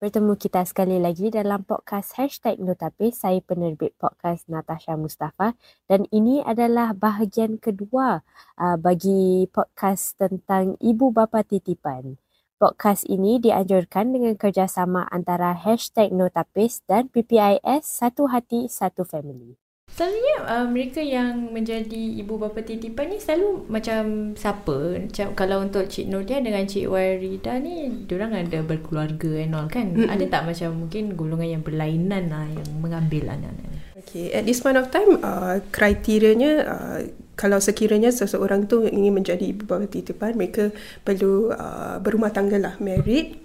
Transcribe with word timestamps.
Bertemu 0.00 0.32
kita 0.32 0.64
sekali 0.64 0.96
lagi 0.96 1.28
dalam 1.28 1.60
podcast 1.60 2.16
Hashtag 2.16 2.56
Notapis. 2.56 3.20
Saya 3.20 3.36
penerbit 3.44 3.92
podcast 4.00 4.48
Natasha 4.48 4.96
Mustafa 4.96 5.52
dan 5.92 6.08
ini 6.08 6.40
adalah 6.40 6.96
bahagian 6.96 7.60
kedua 7.60 8.24
uh, 8.56 8.80
bagi 8.80 9.44
podcast 9.52 10.16
tentang 10.16 10.80
ibu 10.80 11.12
bapa 11.12 11.44
titipan. 11.44 12.16
Podcast 12.56 13.04
ini 13.12 13.44
dianjurkan 13.44 14.16
dengan 14.16 14.40
kerjasama 14.40 15.04
antara 15.12 15.52
Hashtag 15.52 16.16
Notapis 16.16 16.80
dan 16.88 17.12
PPIS 17.12 17.84
Satu 17.84 18.32
Hati 18.32 18.72
Satu 18.72 19.04
Family. 19.04 19.69
Selalunya 19.90 20.36
uh, 20.48 20.66
mereka 20.70 21.04
yang 21.04 21.52
menjadi 21.52 22.24
ibu 22.24 22.40
bapa 22.40 22.64
titipan 22.64 23.12
ni 23.12 23.20
selalu 23.20 23.68
macam 23.68 24.32
siapa? 24.32 24.96
Macam 24.96 25.26
kalau 25.36 25.60
untuk 25.60 25.84
Cik 25.90 26.08
Nodia 26.08 26.40
dengan 26.40 26.64
Cik 26.64 26.88
Warida 26.88 27.60
ni, 27.60 28.08
diorang 28.08 28.32
ada 28.32 28.64
berkeluarga 28.64 29.44
and 29.44 29.52
all 29.52 29.68
kan? 29.68 29.92
Mm-hmm. 29.92 30.08
Ada 30.08 30.24
tak 30.30 30.42
macam 30.48 30.68
mungkin 30.86 31.04
golongan 31.18 31.60
yang 31.60 31.62
berlainan 31.66 32.32
lah 32.32 32.48
yang 32.48 32.68
mengambil 32.80 33.28
anak-anak 33.28 33.66
ni? 33.68 33.78
Okay, 34.00 34.32
at 34.32 34.48
this 34.48 34.64
point 34.64 34.80
of 34.80 34.88
time, 34.88 35.20
uh, 35.20 35.60
kriterianya 35.68 36.52
uh, 36.64 36.98
kalau 37.36 37.60
sekiranya 37.60 38.08
seseorang 38.08 38.68
tu 38.68 38.88
ingin 38.88 39.12
menjadi 39.12 39.52
ibu 39.52 39.68
bapa 39.68 39.84
titipan, 39.84 40.32
mereka 40.32 40.72
perlu 41.04 41.52
uh, 41.52 42.00
berumah 42.00 42.32
tangga 42.32 42.56
lah, 42.56 42.74
married. 42.80 43.36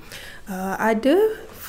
Uh, 0.48 0.80
ada 0.80 1.16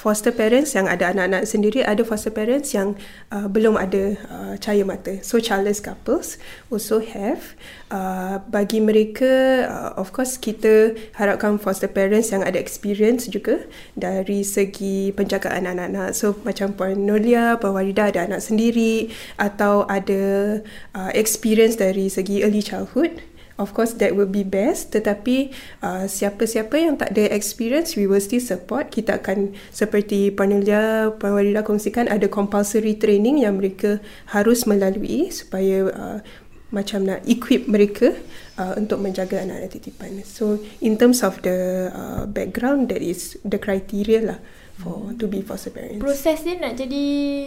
foster 0.06 0.30
parents 0.30 0.78
yang 0.78 0.86
ada 0.86 1.10
anak-anak 1.10 1.50
sendiri, 1.50 1.82
ada 1.82 2.06
foster 2.06 2.30
parents 2.30 2.70
yang 2.70 2.94
uh, 3.34 3.50
belum 3.50 3.74
ada 3.74 4.14
uh, 4.30 4.54
cahaya 4.54 4.86
mata. 4.86 5.18
So 5.26 5.42
childless 5.42 5.82
couples 5.82 6.38
also 6.70 7.02
have. 7.02 7.58
Uh, 7.90 8.38
bagi 8.46 8.78
mereka, 8.78 9.66
uh, 9.66 9.98
of 9.98 10.14
course 10.14 10.38
kita 10.38 10.94
harapkan 11.18 11.58
foster 11.58 11.90
parents 11.90 12.30
yang 12.30 12.46
ada 12.46 12.54
experience 12.54 13.26
juga 13.26 13.66
dari 13.98 14.46
segi 14.46 15.10
penjagaan 15.10 15.66
anak-anak. 15.66 16.14
So 16.14 16.38
macam 16.46 16.78
Puan 16.78 17.02
Nolia, 17.02 17.58
Puan 17.58 17.74
Warida 17.74 18.06
ada 18.06 18.30
anak 18.30 18.46
sendiri 18.46 19.10
atau 19.42 19.90
ada 19.90 20.62
uh, 20.94 21.10
experience 21.18 21.74
dari 21.82 22.06
segi 22.06 22.46
early 22.46 22.62
childhood. 22.62 23.18
Of 23.56 23.72
course 23.72 23.96
that 24.04 24.12
will 24.12 24.28
be 24.28 24.44
best. 24.44 24.92
Tetapi 24.92 25.50
uh, 25.80 26.04
siapa-siapa 26.04 26.76
yang 26.76 27.00
tak 27.00 27.16
ada 27.16 27.32
experience 27.32 27.96
we 27.96 28.04
will 28.04 28.20
still 28.20 28.44
support. 28.44 28.92
Kita 28.92 29.20
akan 29.20 29.56
seperti 29.72 30.28
Panelia 30.28 31.12
Puan 31.16 31.32
Warida 31.32 31.64
kongsikan 31.64 32.08
ada 32.12 32.28
compulsory 32.28 33.00
training 33.00 33.40
yang 33.40 33.56
mereka 33.56 34.04
harus 34.28 34.68
melalui 34.68 35.32
supaya 35.32 35.88
uh, 35.88 36.18
macam 36.68 37.06
nak 37.06 37.24
equip 37.24 37.64
mereka 37.70 38.12
uh, 38.60 38.76
untuk 38.76 39.00
menjaga 39.00 39.40
anak-anak 39.40 39.72
titipan. 39.72 40.20
So 40.26 40.60
in 40.84 41.00
terms 41.00 41.24
of 41.24 41.40
the 41.40 41.88
uh, 41.94 42.28
background 42.28 42.92
that 42.92 43.00
is 43.00 43.40
the 43.46 43.56
criteria 43.56 44.20
lah 44.20 44.38
for 44.76 45.08
to 45.12 45.24
be 45.24 45.40
foster 45.40 45.70
parents. 45.70 45.98
Proses 45.98 46.38
dia 46.40 46.56
nak 46.56 46.74
jadi 46.74 47.04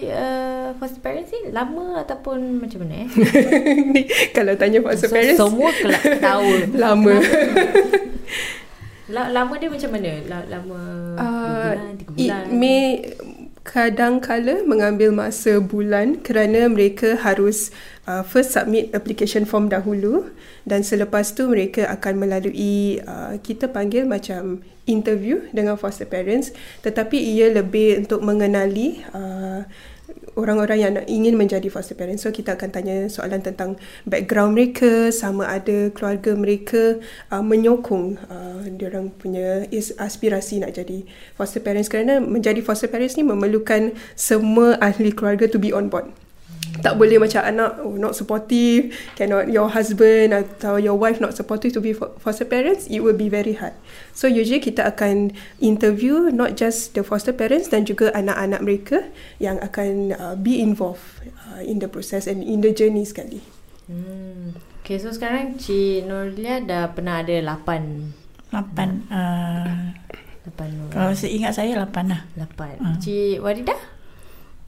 uh, 0.10 0.68
foster 0.76 0.98
parents 0.98 1.30
ni 1.30 1.50
lama 1.50 2.02
ataupun 2.02 2.58
macam 2.58 2.82
mana 2.82 3.06
eh? 3.06 3.10
ni 3.94 4.02
kalau 4.32 4.54
tanya 4.54 4.82
foster 4.82 5.06
so, 5.06 5.14
parents 5.14 5.38
semua 5.38 5.70
kelak 5.72 6.04
tahu. 6.18 6.48
lama. 6.84 7.14
La- 9.10 9.26
lama 9.28 9.58
dia 9.58 9.70
macam 9.70 9.90
mana? 9.90 10.12
La- 10.26 10.48
lama 10.48 10.80
Uh, 11.20 11.74
2 11.74 11.76
bulan, 11.76 11.92
3 11.92 12.00
it 12.00 12.08
bulan. 12.08 12.46
may 12.56 12.80
kadang-kala 13.70 14.66
mengambil 14.66 15.14
masa 15.14 15.62
bulan 15.62 16.18
kerana 16.26 16.66
mereka 16.66 17.14
harus 17.22 17.70
uh, 18.10 18.26
first 18.26 18.58
submit 18.58 18.90
application 18.98 19.46
form 19.46 19.70
dahulu 19.70 20.26
dan 20.66 20.82
selepas 20.82 21.38
tu 21.38 21.46
mereka 21.46 21.86
akan 21.86 22.18
melalui 22.18 22.98
uh, 23.06 23.38
kita 23.38 23.70
panggil 23.70 24.10
macam 24.10 24.66
interview 24.90 25.46
dengan 25.54 25.78
foster 25.78 26.10
parents. 26.10 26.50
Tetapi 26.82 27.14
ia 27.14 27.54
lebih 27.54 28.10
untuk 28.10 28.26
mengenali 28.26 29.06
uh, 29.14 29.70
orang-orang 30.40 30.80
yang 30.80 30.94
ingin 31.06 31.36
menjadi 31.36 31.68
foster 31.68 32.00
parents. 32.00 32.24
So 32.24 32.32
kita 32.32 32.56
akan 32.56 32.70
tanya 32.72 33.12
soalan 33.12 33.44
tentang 33.44 33.76
background 34.08 34.56
mereka, 34.56 35.12
sama 35.12 35.52
ada 35.52 35.92
keluarga 35.92 36.34
mereka 36.40 37.04
uh, 37.30 37.44
menyokong 37.44 38.16
uh, 38.32 38.64
diorang 38.80 39.12
punya 39.12 39.68
is 39.70 39.92
aspirasi 40.00 40.64
nak 40.64 40.80
jadi 40.80 41.04
foster 41.36 41.60
parents 41.60 41.92
kerana 41.92 42.24
menjadi 42.24 42.64
foster 42.64 42.88
parents 42.88 43.20
ni 43.20 43.28
memerlukan 43.28 43.92
semua 44.16 44.80
ahli 44.80 45.12
keluarga 45.12 45.52
to 45.52 45.60
be 45.60 45.76
on 45.76 45.92
board. 45.92 46.08
Tak 46.80 46.96
boleh 46.96 47.18
macam 47.18 47.42
anak 47.44 47.72
oh, 47.82 47.98
not 47.98 48.14
supportive, 48.14 48.94
cannot 49.18 49.50
your 49.50 49.68
husband 49.68 50.32
atau 50.32 50.78
your 50.78 50.96
wife 50.96 51.18
not 51.18 51.36
supportive 51.36 51.74
to 51.76 51.82
be 51.82 51.92
fo- 51.92 52.14
foster 52.22 52.46
parents, 52.46 52.88
it 52.88 53.02
will 53.02 53.18
be 53.18 53.28
very 53.28 53.58
hard. 53.58 53.74
So 54.16 54.30
usually 54.30 54.62
kita 54.62 54.86
akan 54.96 55.36
interview 55.60 56.30
not 56.30 56.56
just 56.56 56.96
the 56.96 57.04
foster 57.04 57.36
parents 57.36 57.68
dan 57.74 57.84
juga 57.84 58.14
anak-anak 58.16 58.62
mereka 58.64 58.98
yang 59.42 59.58
akan 59.60 60.16
uh, 60.16 60.36
be 60.40 60.62
involved 60.62 61.04
uh, 61.50 61.62
in 61.66 61.84
the 61.84 61.90
process 61.92 62.30
and 62.30 62.46
in 62.46 62.62
the 62.62 62.72
journey 62.72 63.04
sekali. 63.04 63.42
Hmm. 63.90 64.56
Okay, 64.86 64.98
so 64.98 65.14
sekarang 65.14 65.58
Cik 65.62 66.10
Norlia 66.10 66.62
dah 66.66 66.90
pernah 66.94 67.22
ada 67.22 67.38
8 67.42 68.30
Lapan. 68.50 69.06
Uh, 69.14 69.94
8 70.58 70.90
kalau 70.90 71.14
saya 71.14 71.30
ingat 71.30 71.54
saya 71.54 71.78
lapan 71.78 72.18
lah. 72.18 72.22
8. 72.34 72.82
Ah. 72.82 72.98
Cik 72.98 73.38
Warida? 73.46 73.99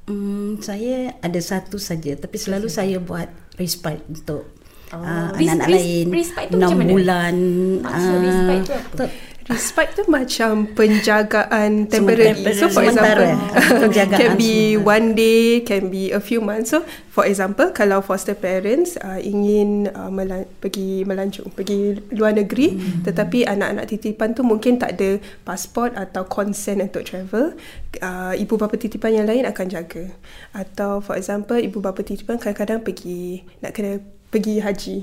Hmm, 0.10 0.58
saya 0.60 1.14
ada 1.22 1.40
satu 1.40 1.78
saja 1.78 2.18
tapi 2.18 2.36
selalu 2.42 2.68
saya 2.68 2.98
buat 2.98 3.30
respite 3.58 4.02
untuk 4.10 4.62
Oh. 4.92 5.00
uh, 5.00 5.32
anak-anak 5.32 5.72
lain 5.72 6.12
respite 6.12 6.52
tu 6.52 6.60
6 6.60 6.68
macam 6.68 6.80
mana? 6.84 6.92
bulan 6.92 7.36
Maksud 7.80 8.12
ah, 8.12 8.20
respite 8.20 8.64
tu 8.68 8.74
apa? 8.76 9.04
Respite 9.50 9.98
tu 9.98 10.04
macam 10.06 10.70
penjagaan 10.78 11.90
temporary. 11.90 12.38
Sementara. 12.38 12.54
So 12.54 12.66
for 12.70 12.86
Sementara. 12.86 13.26
example, 13.26 13.80
Penjagaan 13.90 14.20
can 14.22 14.32
be 14.38 14.54
sementara. 14.78 14.86
one 14.86 15.08
day, 15.18 15.42
can 15.66 15.84
be 15.90 16.04
a 16.14 16.22
few 16.22 16.40
months. 16.46 16.70
So 16.70 16.86
for 17.10 17.26
example, 17.26 17.74
kalau 17.74 18.06
foster 18.06 18.38
parents 18.38 19.02
uh, 19.02 19.18
ingin 19.18 19.90
uh, 19.90 20.14
mela- 20.14 20.46
pergi 20.62 21.02
melancong, 21.10 21.50
pergi 21.58 21.98
luar 22.14 22.38
negeri, 22.38 22.78
hmm. 22.78 23.02
tetapi 23.02 23.50
anak-anak 23.50 23.90
titipan 23.90 24.38
tu 24.38 24.46
mungkin 24.46 24.78
tak 24.78 25.02
ada 25.02 25.18
pasport 25.42 25.98
atau 25.98 26.22
consent 26.30 26.86
untuk 26.86 27.02
travel, 27.04 27.58
uh, 28.06 28.34
ibu 28.38 28.54
bapa 28.56 28.78
titipan 28.78 29.18
yang 29.18 29.26
lain 29.26 29.50
akan 29.50 29.66
jaga. 29.68 30.14
Atau 30.54 31.02
for 31.02 31.18
example, 31.18 31.58
ibu 31.58 31.82
bapa 31.82 32.06
titipan 32.06 32.38
kadang-kadang 32.38 32.86
pergi 32.86 33.42
nak 33.60 33.74
kena 33.74 33.98
pergi 34.30 34.62
haji. 34.62 34.98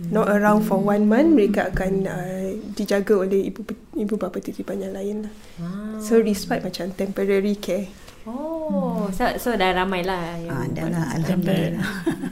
Not 0.00 0.26
around 0.26 0.66
for 0.66 0.82
one 0.82 1.06
month 1.06 1.38
Mereka 1.38 1.70
akan 1.70 1.92
uh, 2.10 2.50
Dijaga 2.74 3.14
oleh 3.14 3.46
ibu 3.46 3.62
ibu 3.94 4.14
bapa 4.18 4.42
titipan 4.42 4.82
yang 4.82 4.94
lain 4.98 5.30
lah. 5.30 5.34
Ah. 5.62 5.96
So 6.02 6.18
respite 6.18 6.66
macam 6.66 6.90
temporary 6.90 7.54
care 7.54 7.86
Oh, 8.24 9.12
so, 9.12 9.28
so 9.36 9.52
dah 9.52 9.76
ramai 9.76 10.00
lah 10.00 10.40
yang 10.40 10.48
ah, 10.48 10.64
dah 10.72 10.88
lah 10.88 11.04
respite. 11.12 11.16
alhamdulillah 11.20 11.88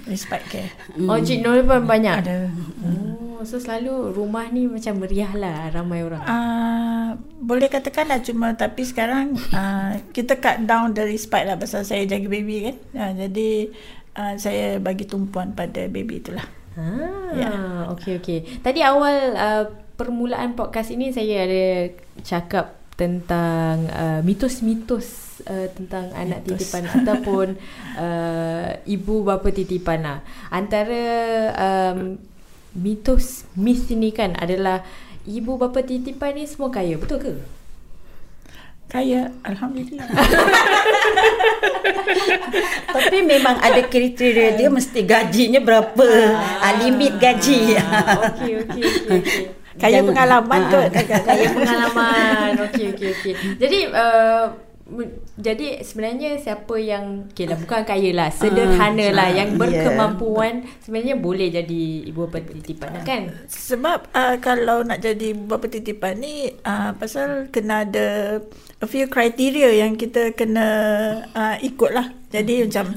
Respect 0.08 0.44
care. 0.48 0.70
Oh, 1.04 1.20
Cik 1.20 1.44
Norlia 1.44 1.68
pun 1.68 1.84
banyak? 1.84 2.16
Ada. 2.24 2.48
Oh, 2.80 3.44
so 3.44 3.60
selalu 3.60 4.16
rumah 4.16 4.48
ni 4.48 4.64
macam 4.64 5.04
meriah 5.04 5.28
lah 5.36 5.68
ramai 5.68 6.00
orang. 6.00 6.24
Uh, 6.24 7.08
boleh 7.44 7.68
katakan 7.68 8.08
lah 8.08 8.24
cuma 8.24 8.56
tapi 8.56 8.88
sekarang 8.88 9.36
uh, 9.52 10.00
kita 10.16 10.40
cut 10.40 10.64
down 10.64 10.96
the 10.96 11.04
respite 11.04 11.44
lah 11.44 11.60
pasal 11.60 11.84
saya 11.84 12.08
jaga 12.08 12.24
baby 12.24 12.72
kan. 12.72 12.76
Uh, 12.96 13.12
jadi 13.28 13.50
uh, 14.16 14.34
saya 14.40 14.80
bagi 14.80 15.04
tumpuan 15.04 15.52
pada 15.52 15.84
baby 15.92 16.24
itulah. 16.24 16.61
Ah, 16.76 17.32
Ya. 17.36 17.52
okey 17.92 18.20
okey. 18.20 18.38
Tadi 18.64 18.80
awal 18.80 19.36
uh, 19.36 19.64
permulaan 19.96 20.56
podcast 20.56 20.88
ini 20.88 21.12
saya 21.12 21.44
ada 21.44 21.64
cakap 22.24 22.80
tentang 22.96 23.88
uh, 23.88 24.20
mitos-mitos 24.20 25.40
uh, 25.48 25.68
tentang 25.72 26.12
anak 26.12 26.44
Mitos. 26.44 26.68
titipan 26.68 26.84
ataupun 27.02 27.46
uh, 27.96 28.68
ibu 28.84 29.24
bapa 29.24 29.48
titipan 29.52 30.00
lah. 30.04 30.18
Antara 30.48 31.02
um, 31.56 32.16
mitos 32.72 33.44
myth 33.56 33.92
ini 33.92 34.12
kan 34.12 34.32
adalah 34.36 34.80
ibu 35.28 35.56
bapa 35.60 35.84
titipan 35.84 36.36
ni 36.36 36.48
semua 36.48 36.72
kaya, 36.72 36.96
betul 36.96 37.18
ke? 37.20 37.32
Kaya 38.92 39.32
alhamdulillah. 39.40 40.04
tapi 42.92 43.24
memang 43.24 43.56
ada 43.56 43.80
kriteria 43.82 44.52
dia 44.54 44.68
mesti 44.68 45.00
gajinya 45.00 45.64
berapa 45.64 46.06
ah, 46.60 46.72
limit 46.76 47.16
gaji 47.16 47.80
Ah, 47.80 48.20
okey 48.36 48.52
okey 48.60 48.82
okey 48.84 49.16
okey. 49.16 49.44
Kaya 49.72 50.04
Jangan- 50.04 50.08
pengalaman 50.12 50.60
tu. 50.68 50.76
Ah, 50.76 50.88
Kaya 51.24 51.46
pengalaman. 51.48 52.50
Okey 52.68 52.84
okey 52.92 53.08
okey. 53.16 53.32
Jadi 53.56 53.78
uh, 53.88 54.44
jadi 55.40 55.80
sebenarnya 55.80 56.36
siapa 56.36 56.76
yang 56.76 57.32
okay 57.32 57.48
lah 57.48 57.56
bukan 57.56 57.82
kaya 57.88 58.10
lah 58.12 58.28
sederhana 58.28 59.08
Ah, 59.08 59.10
lah 59.12 59.28
ah, 59.28 59.36
yang 59.42 59.50
ya. 59.54 59.58
berkemampuan 59.58 60.68
sebenarnya 60.84 61.16
boleh 61.16 61.48
jadi 61.48 61.82
ibu 62.08 62.28
bapa 62.28 62.44
titipan 62.44 62.90
lah 62.94 63.02
kan 63.02 63.32
Sebab 63.48 64.12
uh, 64.12 64.36
kalau 64.38 64.84
nak 64.84 65.00
jadi 65.00 65.32
bapa 65.32 65.66
titipan 65.66 66.20
ni 66.20 66.52
uh, 66.62 66.92
pasal 66.96 67.48
kena 67.48 67.88
ada 67.88 68.38
a 68.82 68.86
few 68.86 69.06
criteria 69.08 69.70
yang 69.72 69.94
kita 69.94 70.34
kena 70.34 70.66
uh, 71.32 71.56
ikut 71.62 71.90
lah. 71.94 72.10
Jadi 72.32 72.66
macam 72.66 72.92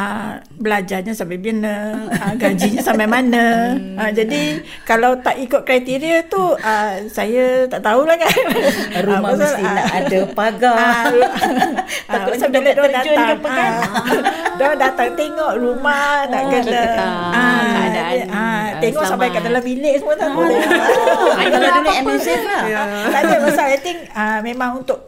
uh, 0.00 0.30
belajarnya 0.56 1.12
sampai 1.12 1.36
bila, 1.36 1.76
uh, 2.08 2.32
gajinya 2.34 2.80
sampai 2.80 3.04
mana. 3.04 3.76
Uh, 3.94 4.08
jadi 4.10 4.42
kalau 4.82 5.12
tak 5.18 5.36
ikut 5.38 5.60
kriteria 5.60 6.24
tu 6.26 6.40
uh, 6.40 6.92
saya 7.06 7.68
tak 7.68 7.80
tahulah 7.80 8.16
kan. 8.16 8.32
Rumah 9.04 9.18
Ah, 9.20 9.22
pasal, 9.28 9.44
mesti 9.44 9.62
ah, 9.62 9.72
nak 9.74 9.86
ada 9.92 10.20
pagar. 10.32 10.76
Takut 12.10 12.32
Ah, 12.32 12.38
sampai 12.38 12.58
dia 12.62 12.72
datang. 12.72 13.28
ke 13.28 13.34
pekan. 13.38 13.72
Dia 14.56 14.68
datang 14.74 15.10
tengok 15.14 15.52
rumah 15.56 16.04
nak 16.26 16.40
Oh, 16.40 16.50
kena. 16.50 16.82
Ah, 17.30 17.62
keadaan, 17.70 18.16
ah, 18.26 18.34
ah, 18.34 18.64
tengok 18.78 19.04
sampai 19.04 19.28
selamat. 19.28 19.36
kat 19.36 19.42
dalam 19.46 19.62
bilik 19.62 19.94
semua 19.96 20.14
tak 20.14 20.28
Oh, 20.30 21.32
kalau 21.52 21.68
dulu 21.74 21.90
MSF 22.02 22.40
lah. 22.42 22.62
tak 23.06 23.20
ada 23.22 23.36
pasal 23.42 23.66
I 23.66 23.78
think 23.78 23.98
uh, 24.10 24.38
memang 24.40 24.70
untuk 24.78 24.98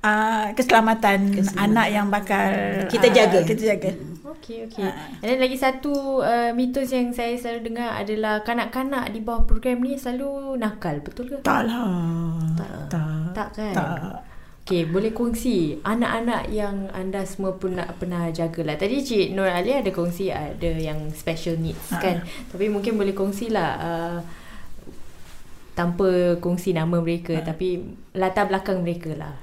uh, 0.00 0.50
keselamatan, 0.52 1.18
anak 1.56 1.86
yang 1.88 2.06
bakal 2.08 2.50
Kita 2.88 3.06
ah, 3.06 3.12
jaga. 3.12 3.38
kita 3.42 3.62
jaga 3.68 3.90
Okey 4.32 4.66
okey. 4.66 4.82
And 5.20 5.26
then 5.26 5.38
lagi 5.38 5.54
satu 5.54 5.92
uh, 6.18 6.50
mitos 6.50 6.88
yang 6.88 7.10
saya 7.10 7.34
selalu 7.34 7.68
dengar 7.68 7.94
adalah 7.94 8.40
kanak-kanak 8.40 9.08
di 9.08 9.20
bawah 9.20 9.42
program 9.42 9.78
ni 9.78 9.94
selalu 9.94 10.56
nakal, 10.56 10.98
betul 10.98 11.28
ke? 11.28 11.36
tak 11.40 11.64
lah 11.64 12.40
tak 12.54 12.70
tak, 12.88 13.28
Tak 13.32 13.48
kan? 13.52 13.74
tak. 13.74 13.98
Okey, 14.62 14.86
boleh 14.86 15.10
kongsi 15.10 15.56
anak-anak 15.82 16.46
yang 16.48 16.86
anda 16.90 17.22
semua 17.22 17.50
pun 17.52 17.74
nak 17.74 17.98
pernah 17.98 18.30
jagalah. 18.30 18.78
Tadi 18.78 19.02
Cik 19.02 19.26
Nur 19.32 19.44
Ali 19.44 19.74
ada 19.74 19.90
kongsi 19.90 20.30
ada 20.30 20.70
yang 20.70 21.10
special 21.10 21.58
needs 21.58 21.90
Ha. 21.90 21.98
kan. 21.98 22.22
Tapi 22.46 22.70
mungkin 22.70 22.94
boleh 22.94 23.10
kongsilah 23.10 23.70
uh, 23.76 24.18
tanpa 25.72 26.36
kongsi 26.38 26.72
nama 26.72 27.00
mereka 27.00 27.40
tapi 27.40 27.80
latar 28.12 28.46
belakang 28.46 28.84
mereka 28.84 29.10
lah. 29.16 29.34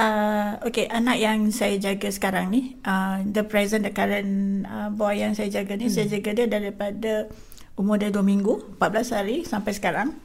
Uh, 0.00 0.56
okay, 0.64 0.88
anak 0.88 1.20
yang 1.20 1.52
saya 1.52 1.76
jaga 1.76 2.08
sekarang 2.08 2.48
ni, 2.48 2.80
uh, 2.88 3.20
the 3.20 3.44
present, 3.44 3.84
the 3.84 3.92
current 3.92 4.64
uh, 4.64 4.88
boy 4.88 5.12
yang 5.12 5.36
saya 5.36 5.52
jaga 5.52 5.76
ni, 5.76 5.92
hmm. 5.92 5.92
saya 5.92 6.08
jaga 6.08 6.32
dia 6.32 6.48
daripada 6.48 7.28
umur 7.76 8.00
dia 8.00 8.08
2 8.08 8.24
minggu, 8.24 8.80
14 8.80 9.12
hari 9.12 9.36
sampai 9.44 9.76
sekarang. 9.76 10.16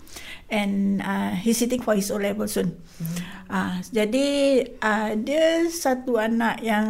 And 0.47 1.03
uh, 1.03 1.35
he's 1.35 1.59
sitting 1.59 1.83
for 1.83 1.91
his 1.91 2.07
O 2.07 2.15
level 2.15 2.47
soon. 2.47 2.71
Hmm. 2.71 3.15
Uh, 3.51 3.75
jadi, 3.91 4.27
uh, 4.79 5.11
dia 5.19 5.67
satu 5.67 6.23
anak 6.23 6.63
yang 6.63 6.87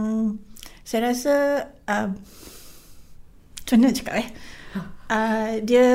saya 0.86 1.10
rasa, 1.10 1.36
uh, 1.90 2.14
macam 3.66 3.76
mana 3.82 3.86
nak 3.90 3.96
cakap 3.98 4.16
eh? 4.22 4.30
Uh, 5.10 5.50
dia 5.66 5.88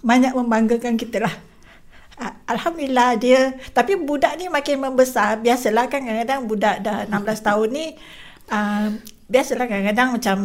banyak 0.00 0.32
membanggakan 0.32 0.96
kita 0.96 1.20
lah. 1.20 1.34
Ah, 2.14 2.38
Alhamdulillah 2.46 3.18
dia 3.18 3.58
tapi 3.74 3.98
budak 3.98 4.38
ni 4.38 4.46
makin 4.46 4.78
membesar. 4.78 5.42
Biasalah 5.42 5.90
kan 5.90 6.06
kadang-kadang 6.06 6.46
budak 6.46 6.76
dah 6.86 7.10
16 7.10 7.42
tahun 7.42 7.68
ni 7.74 7.86
uh, 8.54 8.86
biasalah 9.26 9.66
kadang-kadang 9.66 10.08
macam 10.14 10.38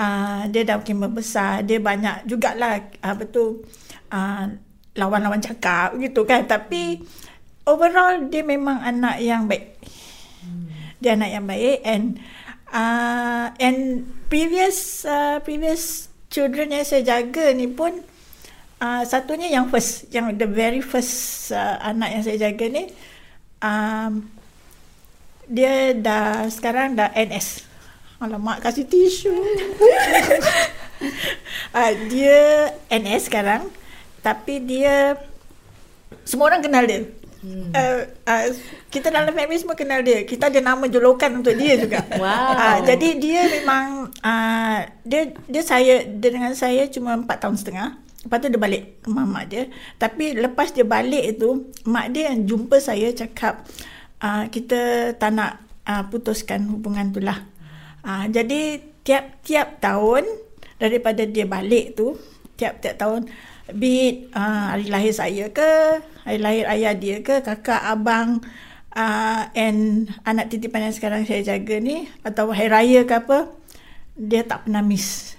uh, 0.00 0.48
dia 0.48 0.62
dah 0.64 0.80
makin 0.80 0.98
membesar. 1.04 1.60
Dia 1.66 1.76
banyak 1.76 2.24
jugalah 2.24 2.88
uh, 3.04 3.14
betul 3.16 3.68
uh, 4.08 4.48
lawan-lawan 4.96 5.44
cakap 5.44 5.92
gitu 6.00 6.24
kan. 6.24 6.48
Tapi 6.48 7.04
overall 7.68 8.24
dia 8.32 8.40
memang 8.40 8.80
anak 8.80 9.20
yang 9.20 9.44
baik. 9.44 9.76
Dia 11.04 11.20
anak 11.20 11.30
yang 11.36 11.44
baik 11.44 11.78
and 11.84 12.16
uh, 12.72 13.52
and 13.60 14.08
previous 14.32 15.04
uh, 15.04 15.36
previous 15.44 16.08
children 16.32 16.72
yang 16.72 16.82
saya 16.82 17.04
jaga 17.04 17.52
ni 17.52 17.68
pun 17.68 18.00
uh, 18.80 19.02
satunya 19.06 19.50
yang 19.50 19.68
first 19.68 20.08
yang 20.10 20.32
the 20.34 20.48
very 20.48 20.80
first 20.80 21.50
uh, 21.52 21.78
anak 21.82 22.14
yang 22.14 22.22
saya 22.22 22.36
jaga 22.50 22.66
ni 22.70 22.90
um, 23.60 24.24
dia 25.50 25.92
dah 25.92 26.48
sekarang 26.48 26.96
dah 26.96 27.12
NS 27.12 27.68
alamak 28.22 28.64
kasih 28.64 28.88
tisu 28.88 29.34
uh, 31.74 31.92
dia 32.10 32.72
NS 32.88 33.28
sekarang 33.28 33.68
tapi 34.24 34.64
dia 34.64 35.20
semua 36.24 36.48
orang 36.48 36.64
kenal 36.64 36.88
dia 36.88 37.04
Hmm. 37.44 37.76
Uh, 37.76 38.08
uh, 38.24 38.44
kita 38.88 39.12
dalam 39.12 39.36
family 39.36 39.60
semua 39.60 39.76
kenal 39.76 40.00
dia. 40.00 40.24
Kita 40.24 40.48
ada 40.48 40.60
nama 40.64 40.88
julukan 40.88 41.28
untuk 41.28 41.52
dia 41.52 41.76
juga. 41.76 42.00
Wow. 42.16 42.56
Uh, 42.56 42.78
jadi 42.88 43.08
dia 43.20 43.42
memang 43.60 44.08
uh, 44.24 44.78
dia 45.04 45.28
dia 45.44 45.60
saya 45.60 46.08
dia 46.08 46.30
dengan 46.32 46.56
saya 46.56 46.88
cuma 46.88 47.20
4 47.20 47.28
tahun 47.36 47.56
setengah. 47.60 47.88
Lepas 48.24 48.40
tu 48.40 48.48
dia 48.48 48.60
balik 48.60 49.04
rumah 49.04 49.28
mak 49.28 49.44
dia. 49.52 49.68
Tapi 50.00 50.32
lepas 50.32 50.72
dia 50.72 50.82
balik 50.88 51.36
itu, 51.36 51.68
mak 51.84 52.08
dia 52.16 52.32
yang 52.32 52.48
jumpa 52.48 52.80
saya 52.80 53.12
cakap 53.12 53.68
uh, 54.24 54.48
kita 54.48 55.12
tak 55.20 55.30
nak 55.36 55.60
uh, 55.84 56.08
putuskan 56.08 56.64
hubungan 56.72 57.12
tu 57.12 57.20
lah. 57.20 57.44
Uh, 58.00 58.24
jadi 58.32 58.80
tiap-tiap 59.04 59.84
tahun 59.84 60.24
daripada 60.80 61.28
dia 61.28 61.44
balik 61.44 62.00
tu, 62.00 62.16
tiap-tiap 62.56 62.96
tahun 62.96 63.20
be 63.76 64.28
uh, 64.32 64.76
hari 64.76 64.88
lahir 64.88 65.12
saya 65.12 65.52
ke, 65.52 66.00
hari 66.24 66.40
lahir 66.40 66.64
ayah 66.68 66.92
dia 66.96 67.16
ke, 67.20 67.44
kakak, 67.44 67.80
abang 67.84 68.40
uh, 68.96 69.42
and 69.52 70.08
anak 70.24 70.48
titipan 70.48 70.88
yang 70.88 70.96
sekarang 70.96 71.28
saya 71.28 71.44
jaga 71.44 71.76
ni 71.80 72.08
atau 72.24 72.48
hari 72.52 72.68
raya 72.72 73.00
ke 73.04 73.14
apa, 73.20 73.52
dia 74.16 74.44
tak 74.44 74.68
pernah 74.68 74.80
miss. 74.80 75.36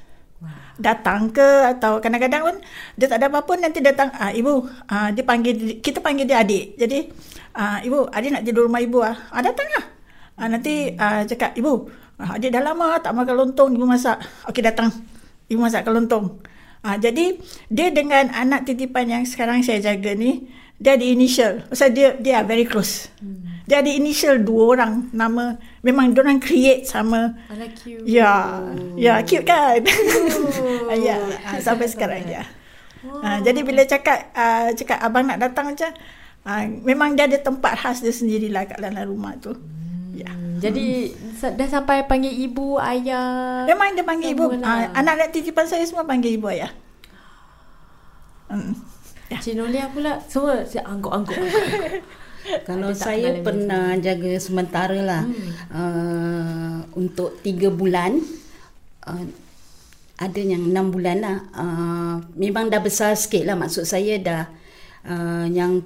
Datang 0.76 1.32
ke 1.32 1.72
atau 1.72 2.04
kadang-kadang 2.04 2.52
pun 2.52 2.58
dia 3.00 3.08
tak 3.08 3.24
ada 3.24 3.32
apa-apa 3.32 3.56
nanti 3.56 3.80
datang 3.80 4.12
ah 4.12 4.28
ibu 4.36 4.68
ah 4.92 5.08
dia 5.08 5.24
panggil 5.24 5.80
kita 5.80 6.04
panggil 6.04 6.28
dia 6.28 6.44
adik. 6.44 6.76
Jadi 6.76 7.08
ah 7.56 7.80
ibu 7.80 8.04
adik 8.12 8.30
nak 8.36 8.44
tidur 8.44 8.68
rumah 8.68 8.84
ibu 8.84 9.00
ah. 9.00 9.16
Ah 9.32 9.40
datanglah. 9.40 9.88
Ah 10.36 10.52
nanti 10.52 10.92
ah 11.00 11.24
cakap 11.24 11.56
ibu 11.56 11.88
ah, 12.20 12.36
adik 12.36 12.52
dah 12.52 12.60
lama 12.60 13.00
tak 13.00 13.16
makan 13.16 13.36
lontong 13.40 13.72
ibu 13.72 13.88
masak. 13.88 14.20
Okey 14.52 14.60
datang. 14.60 14.92
Ibu 15.48 15.64
masak 15.64 15.88
lontong. 15.88 16.44
Ah 16.84 17.00
jadi 17.00 17.40
dia 17.72 17.88
dengan 17.96 18.28
anak 18.36 18.68
titipan 18.68 19.08
yang 19.08 19.24
sekarang 19.24 19.64
saya 19.64 19.80
jaga 19.80 20.12
ni 20.12 20.52
dia 20.76 21.00
ada 21.00 21.06
initial. 21.06 21.64
Pasal 21.72 21.96
dia 21.96 22.16
dia 22.20 22.44
are 22.44 22.48
very 22.48 22.68
close. 22.68 23.08
Hmm. 23.24 23.64
Dia 23.66 23.82
ada 23.82 23.90
initial 23.90 24.46
dua 24.46 24.78
orang 24.78 25.10
nama 25.10 25.58
memang 25.82 26.14
dia 26.14 26.22
orang 26.22 26.38
create 26.38 26.86
sama 26.86 27.34
Alah 27.50 27.70
cute. 27.74 28.06
Ya, 28.06 28.62
ya 28.94 29.14
cute 29.26 29.48
kan? 29.48 29.82
ya, 31.08 31.18
ah, 31.42 31.58
sampai 31.58 31.90
sekarang 31.90 32.30
ya. 32.30 32.46
Ah, 33.26 33.42
jadi 33.42 33.66
bila 33.66 33.82
cakap 33.86 34.34
uh, 34.34 34.70
cakap 34.78 35.02
abang 35.02 35.26
nak 35.26 35.42
datang 35.42 35.74
macam 35.74 35.90
uh, 36.46 36.64
memang 36.86 37.18
dia 37.18 37.26
ada 37.26 37.42
tempat 37.42 37.74
khas 37.78 38.06
dia 38.06 38.14
sendirilah 38.14 38.70
kat 38.70 38.78
dalam 38.78 39.02
rumah 39.10 39.34
tu. 39.42 39.58
Ya. 40.16 40.32
Hmm, 40.32 40.64
Jadi 40.64 41.12
sa- 41.36 41.52
dah 41.52 41.68
sampai 41.68 42.08
panggil 42.08 42.32
ibu, 42.32 42.80
ayah. 42.80 43.68
Memang 43.68 44.00
dia 44.00 44.06
panggil 44.08 44.32
ibu. 44.32 44.48
Semualah. 44.48 44.96
Uh, 44.96 45.00
anak-anak 45.04 45.30
titipan 45.36 45.68
saya 45.68 45.84
semua 45.84 46.08
panggil 46.08 46.40
ibu 46.40 46.48
ayah. 46.48 46.72
Hmm. 48.48 48.95
Cik 49.30 49.58
Nolia 49.58 49.90
pula? 49.90 50.22
Semua 50.30 50.62
si- 50.70 50.82
angguk-angguk. 50.82 51.34
Kalau 52.70 52.94
Ada 52.94 53.02
saya 53.02 53.30
pernah 53.42 53.98
jaga 53.98 54.38
sementara 54.38 55.00
lah. 55.02 55.24
Hmm. 55.26 55.50
uh, 55.74 56.78
untuk 56.94 57.42
tiga 57.42 57.74
bulan 57.74 58.22
uh, 59.10 59.26
ada 60.22 60.40
yang 60.40 60.70
enam 60.70 60.94
bulan 60.94 61.26
lah. 61.26 61.38
Uh, 61.58 62.16
memang 62.38 62.70
dah 62.70 62.78
besar 62.78 63.18
sikit 63.18 63.50
lah. 63.50 63.58
Maksud 63.58 63.90
saya 63.90 64.22
dah 64.22 64.44
uh, 65.10 65.50
yang 65.50 65.82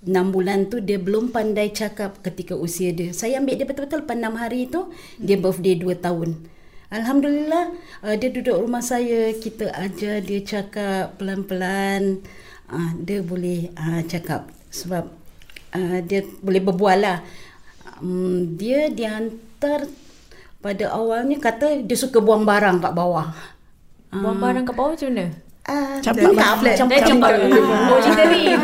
enam 0.00 0.32
bulan 0.32 0.72
tu 0.72 0.80
dia 0.80 0.96
belum 0.96 1.28
pandai 1.36 1.68
cakap 1.68 2.24
ketika 2.24 2.56
usia 2.56 2.96
dia. 2.96 3.12
Saya 3.12 3.36
ambil 3.36 3.60
dia 3.60 3.68
betul-betul 3.68 4.00
lepas 4.00 4.16
enam 4.16 4.40
hari 4.40 4.72
tu 4.72 4.88
hmm. 4.88 5.20
dia 5.20 5.36
birthday 5.36 5.76
dua 5.76 6.00
tahun. 6.00 6.48
Alhamdulillah 6.88 7.76
uh, 8.08 8.16
dia 8.16 8.32
duduk 8.32 8.56
rumah 8.56 8.80
saya. 8.80 9.36
Kita 9.36 9.68
ajar 9.68 10.24
dia 10.24 10.40
cakap 10.40 11.20
pelan-pelan. 11.20 12.24
uh, 12.24 12.48
dia 13.02 13.20
boleh 13.20 13.74
uh, 13.74 14.00
cakap 14.06 14.46
sebab 14.70 15.10
uh, 15.74 15.98
dia 16.06 16.22
boleh 16.40 16.62
berbual 16.62 16.98
lah. 17.02 17.18
Um, 17.98 18.54
dia 18.54 18.86
dihantar 18.88 19.90
pada 20.60 20.92
awalnya 20.94 21.40
kata 21.40 21.82
dia 21.82 21.98
suka 21.98 22.22
buang 22.22 22.46
barang 22.46 22.78
kat 22.78 22.92
bawah. 22.94 23.34
Buang 24.10 24.38
barang 24.38 24.64
kat 24.66 24.74
bawah 24.74 24.92
macam 24.94 25.10
mana? 25.10 25.26
Ah, 25.70 26.02
Campak 26.02 26.34
flat. 26.34 26.74
campak, 26.74 27.00
campak. 27.06 27.30
campak. 27.30 27.30
Oh, 27.38 27.94
macam 27.94 28.10
Literally. 28.10 28.44
Ah, 28.50 28.58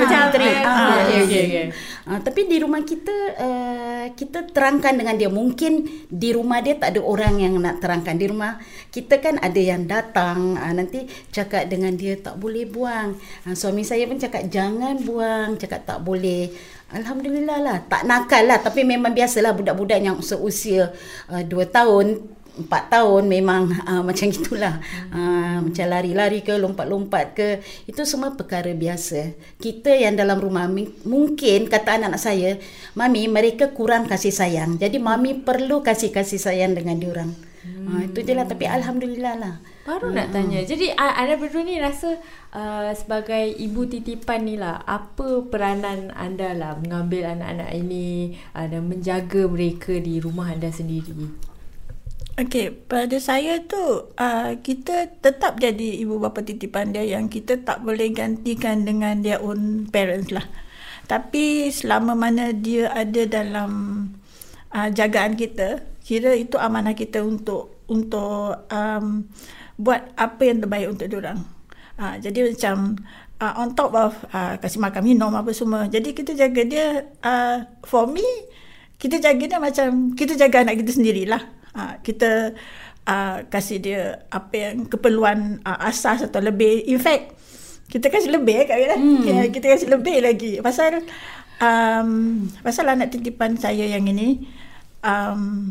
Ah, 0.67 0.97
okey, 1.07 1.15
yes, 1.15 1.25
okey, 1.31 1.43
okey. 1.47 1.67
Ah, 2.07 2.19
tapi 2.23 2.41
di 2.51 2.57
rumah 2.59 2.83
kita 2.83 3.15
uh, 3.39 4.05
kita 4.15 4.51
terangkan 4.51 4.95
dengan 4.99 5.15
dia. 5.15 5.31
Mungkin 5.31 5.73
di 6.11 6.31
rumah 6.35 6.59
dia 6.63 6.75
tak 6.75 6.99
ada 6.99 7.01
orang 7.07 7.39
yang 7.39 7.55
nak 7.63 7.79
terangkan. 7.79 8.19
Di 8.19 8.27
rumah 8.27 8.59
kita 8.91 9.23
kan 9.23 9.39
ada 9.39 9.61
yang 9.63 9.87
datang 9.87 10.59
ah, 10.59 10.75
nanti 10.75 11.07
cakap 11.31 11.71
dengan 11.71 11.95
dia 11.95 12.19
tak 12.19 12.43
boleh 12.43 12.67
buang. 12.67 13.15
Ah, 13.47 13.55
suami 13.55 13.87
saya 13.87 14.11
pun 14.11 14.19
cakap 14.19 14.51
jangan 14.51 14.99
buang, 15.07 15.55
cakap 15.63 15.87
tak 15.87 16.03
boleh. 16.03 16.51
Alhamdulillah 16.87 17.59
lah 17.63 17.77
tak 17.91 18.07
nakal 18.07 18.47
lah 18.47 18.63
tapi 18.63 18.87
memang 18.87 19.11
biasalah 19.11 19.55
budak-budak 19.59 19.99
yang 19.99 20.23
seusia 20.23 20.95
uh, 21.27 21.43
2 21.43 21.51
tahun 21.71 22.23
empat 22.57 22.89
tahun 22.89 23.25
memang 23.29 23.63
uh, 23.85 24.03
macam 24.03 24.27
gitulah 24.33 24.81
uh, 25.13 25.61
macam 25.61 25.87
lari-lari 25.87 26.41
ke 26.41 26.57
lompat-lompat 26.57 27.27
ke 27.37 27.49
itu 27.85 28.03
semua 28.09 28.33
perkara 28.35 28.73
biasa 28.73 29.37
kita 29.61 29.93
yang 29.93 30.17
dalam 30.17 30.41
rumah 30.41 30.67
mungkin 31.05 31.69
kata 31.69 32.01
anak-anak 32.01 32.23
saya 32.23 32.51
mami 32.97 33.29
mereka 33.29 33.71
kurang 33.77 34.09
kasih 34.09 34.33
sayang 34.33 34.81
jadi 34.81 34.97
mami 34.97 35.37
perlu 35.45 35.85
kasih 35.85 36.11
kasih 36.11 36.41
sayang 36.41 36.73
dengan 36.73 36.97
diorang 36.97 37.33
Hmm. 37.67 37.87
Ha, 37.91 38.07
itu 38.07 38.23
je 38.23 38.33
lah. 38.35 38.47
Tapi 38.47 38.63
Alhamdulillah 38.63 39.35
lah. 39.43 39.55
Baru 39.83 40.15
nak 40.15 40.31
tanya. 40.31 40.63
Jadi 40.63 40.95
anda 40.95 41.35
berdua 41.35 41.67
ni 41.67 41.83
rasa 41.83 42.19
uh, 42.55 42.91
sebagai 42.95 43.55
ibu 43.59 43.87
titipan 43.91 44.47
ni 44.47 44.55
lah, 44.55 44.83
apa 44.87 45.47
peranan 45.51 46.15
anda 46.15 46.55
lah 46.55 46.79
mengambil 46.79 47.27
anak-anak 47.35 47.71
ini 47.75 48.39
uh, 48.55 48.67
dan 48.71 48.87
menjaga 48.87 49.51
mereka 49.51 49.99
di 49.99 50.23
rumah 50.23 50.51
anda 50.51 50.71
sendiri? 50.71 51.31
Okey, 52.37 52.69
pada 52.85 53.17
saya 53.17 53.65
tu 53.65 53.81
uh, 54.13 54.51
kita 54.61 55.09
tetap 55.25 55.57
jadi 55.57 56.05
ibu 56.05 56.21
bapa 56.21 56.45
titipan 56.45 56.93
dia 56.93 57.01
yang 57.01 57.33
kita 57.33 57.65
tak 57.65 57.81
boleh 57.81 58.13
gantikan 58.13 58.85
dengan 58.85 59.25
their 59.25 59.41
own 59.41 59.89
parents 59.89 60.29
lah. 60.29 60.45
Tapi 61.09 61.73
selama 61.73 62.13
mana 62.13 62.53
dia 62.53 62.93
ada 62.93 63.25
dalam 63.25 63.71
uh, 64.69 64.89
jagaan 64.93 65.33
kita, 65.33 65.81
kira 66.05 66.37
itu 66.37 66.61
amanah 66.61 66.93
kita 66.93 67.25
untuk 67.25 67.81
untuk 67.89 68.69
um, 68.69 69.33
buat 69.81 70.13
apa 70.21 70.43
yang 70.45 70.61
terbaik 70.61 70.93
untuk 70.93 71.09
orang. 71.17 71.41
Uh, 71.97 72.21
jadi 72.21 72.53
macam 72.53 73.01
uh, 73.41 73.65
on 73.65 73.73
top 73.73 73.97
of 73.97 74.13
uh, 74.37 74.61
kasih 74.61 74.85
makan 74.85 75.09
minum 75.09 75.33
apa 75.33 75.57
semua. 75.57 75.89
Jadi 75.89 76.13
kita 76.13 76.37
jaga 76.37 76.69
dia 76.69 77.01
uh, 77.25 77.65
for 77.81 78.05
me 78.05 78.29
kita 79.01 79.25
jaga 79.25 79.57
dia 79.57 79.57
macam 79.57 80.13
kita 80.13 80.37
jaga 80.37 80.69
anak 80.69 80.85
kita 80.85 81.01
sendirilah. 81.01 81.57
Uh, 81.77 81.95
kita 82.01 82.57
uh, 83.05 83.45
kasih 83.53 83.79
dia 83.85 84.25
apa 84.33 84.55
yang 84.57 84.89
keperluan 84.89 85.61
uh, 85.61 85.79
asas 85.85 86.25
atau 86.25 86.41
lebih. 86.41 86.89
In 86.89 86.97
fact, 86.97 87.37
kita 87.93 88.09
kasih 88.09 88.33
lebih 88.33 88.65
dia. 88.65 88.97
Hmm. 88.97 89.23
Ya, 89.23 89.45
kita 89.53 89.77
kasih 89.77 89.93
lebih 89.93 90.25
lagi. 90.25 90.59
Pasal 90.65 91.05
um, 91.61 92.11
pasal 92.65 92.89
anak 92.91 93.15
titipan 93.15 93.61
saya 93.61 93.87
yang 93.87 94.09
ini 94.09 94.49
um, 95.05 95.71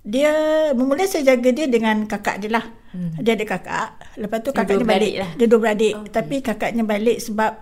dia 0.00 0.32
mula 0.72 1.04
saya 1.04 1.36
jaga 1.36 1.52
dia 1.52 1.68
dengan 1.68 2.08
kakak 2.08 2.40
dia 2.40 2.50
lah. 2.56 2.66
Hmm. 2.90 3.20
Dia 3.20 3.36
ada 3.38 3.44
kakak. 3.46 3.88
Lepas 4.18 4.38
tu 4.42 4.50
kakaknya 4.50 4.86
balik. 4.88 5.14
lah. 5.20 5.30
Dia 5.36 5.46
dua 5.46 5.60
beradik. 5.60 5.94
Okay. 5.94 6.10
Tapi 6.10 6.36
kakaknya 6.42 6.82
balik 6.82 7.18
sebab 7.22 7.52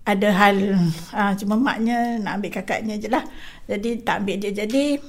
ada 0.00 0.28
hal 0.32 0.56
uh, 1.12 1.32
cuma 1.36 1.54
maknya 1.60 2.20
nak 2.20 2.40
ambil 2.40 2.52
kakaknya 2.52 2.94
je 3.00 3.08
lah. 3.08 3.24
Jadi 3.66 4.04
tak 4.04 4.22
ambil 4.22 4.36
dia. 4.38 4.52
Jadi 4.52 5.00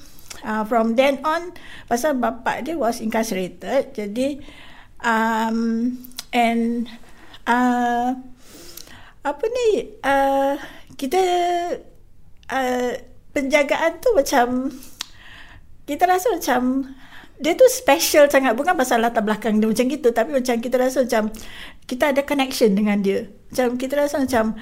uh, 0.43 0.63
from 0.65 0.95
then 0.95 1.19
on 1.27 1.51
pasal 1.88 2.17
bapak 2.17 2.67
dia 2.67 2.75
was 2.79 3.03
incarcerated. 3.03 3.91
Jadi 3.91 4.41
um, 5.03 5.91
and 6.31 6.88
uh, 7.45 8.15
apa 9.21 9.45
ni 9.45 9.69
uh, 10.01 10.57
kita 10.97 11.21
uh, 12.50 12.91
penjagaan 13.31 14.01
tu 14.01 14.09
macam 14.17 14.47
kita 15.85 16.03
rasa 16.07 16.33
macam 16.33 16.93
dia 17.41 17.57
tu 17.57 17.65
special 17.67 18.29
sangat. 18.29 18.53
Bukan 18.53 18.77
pasal 18.77 19.01
latar 19.01 19.25
belakang 19.25 19.57
dia 19.57 19.67
macam 19.67 19.85
gitu 19.89 20.09
tapi 20.13 20.29
macam 20.38 20.55
kita 20.61 20.75
rasa 20.77 20.97
macam 21.05 21.33
kita 21.89 22.13
ada 22.13 22.21
connection 22.21 22.71
dengan 22.77 23.01
dia. 23.01 23.27
Macam 23.50 23.75
kita 23.75 23.93
rasa 23.97 24.21
macam 24.21 24.55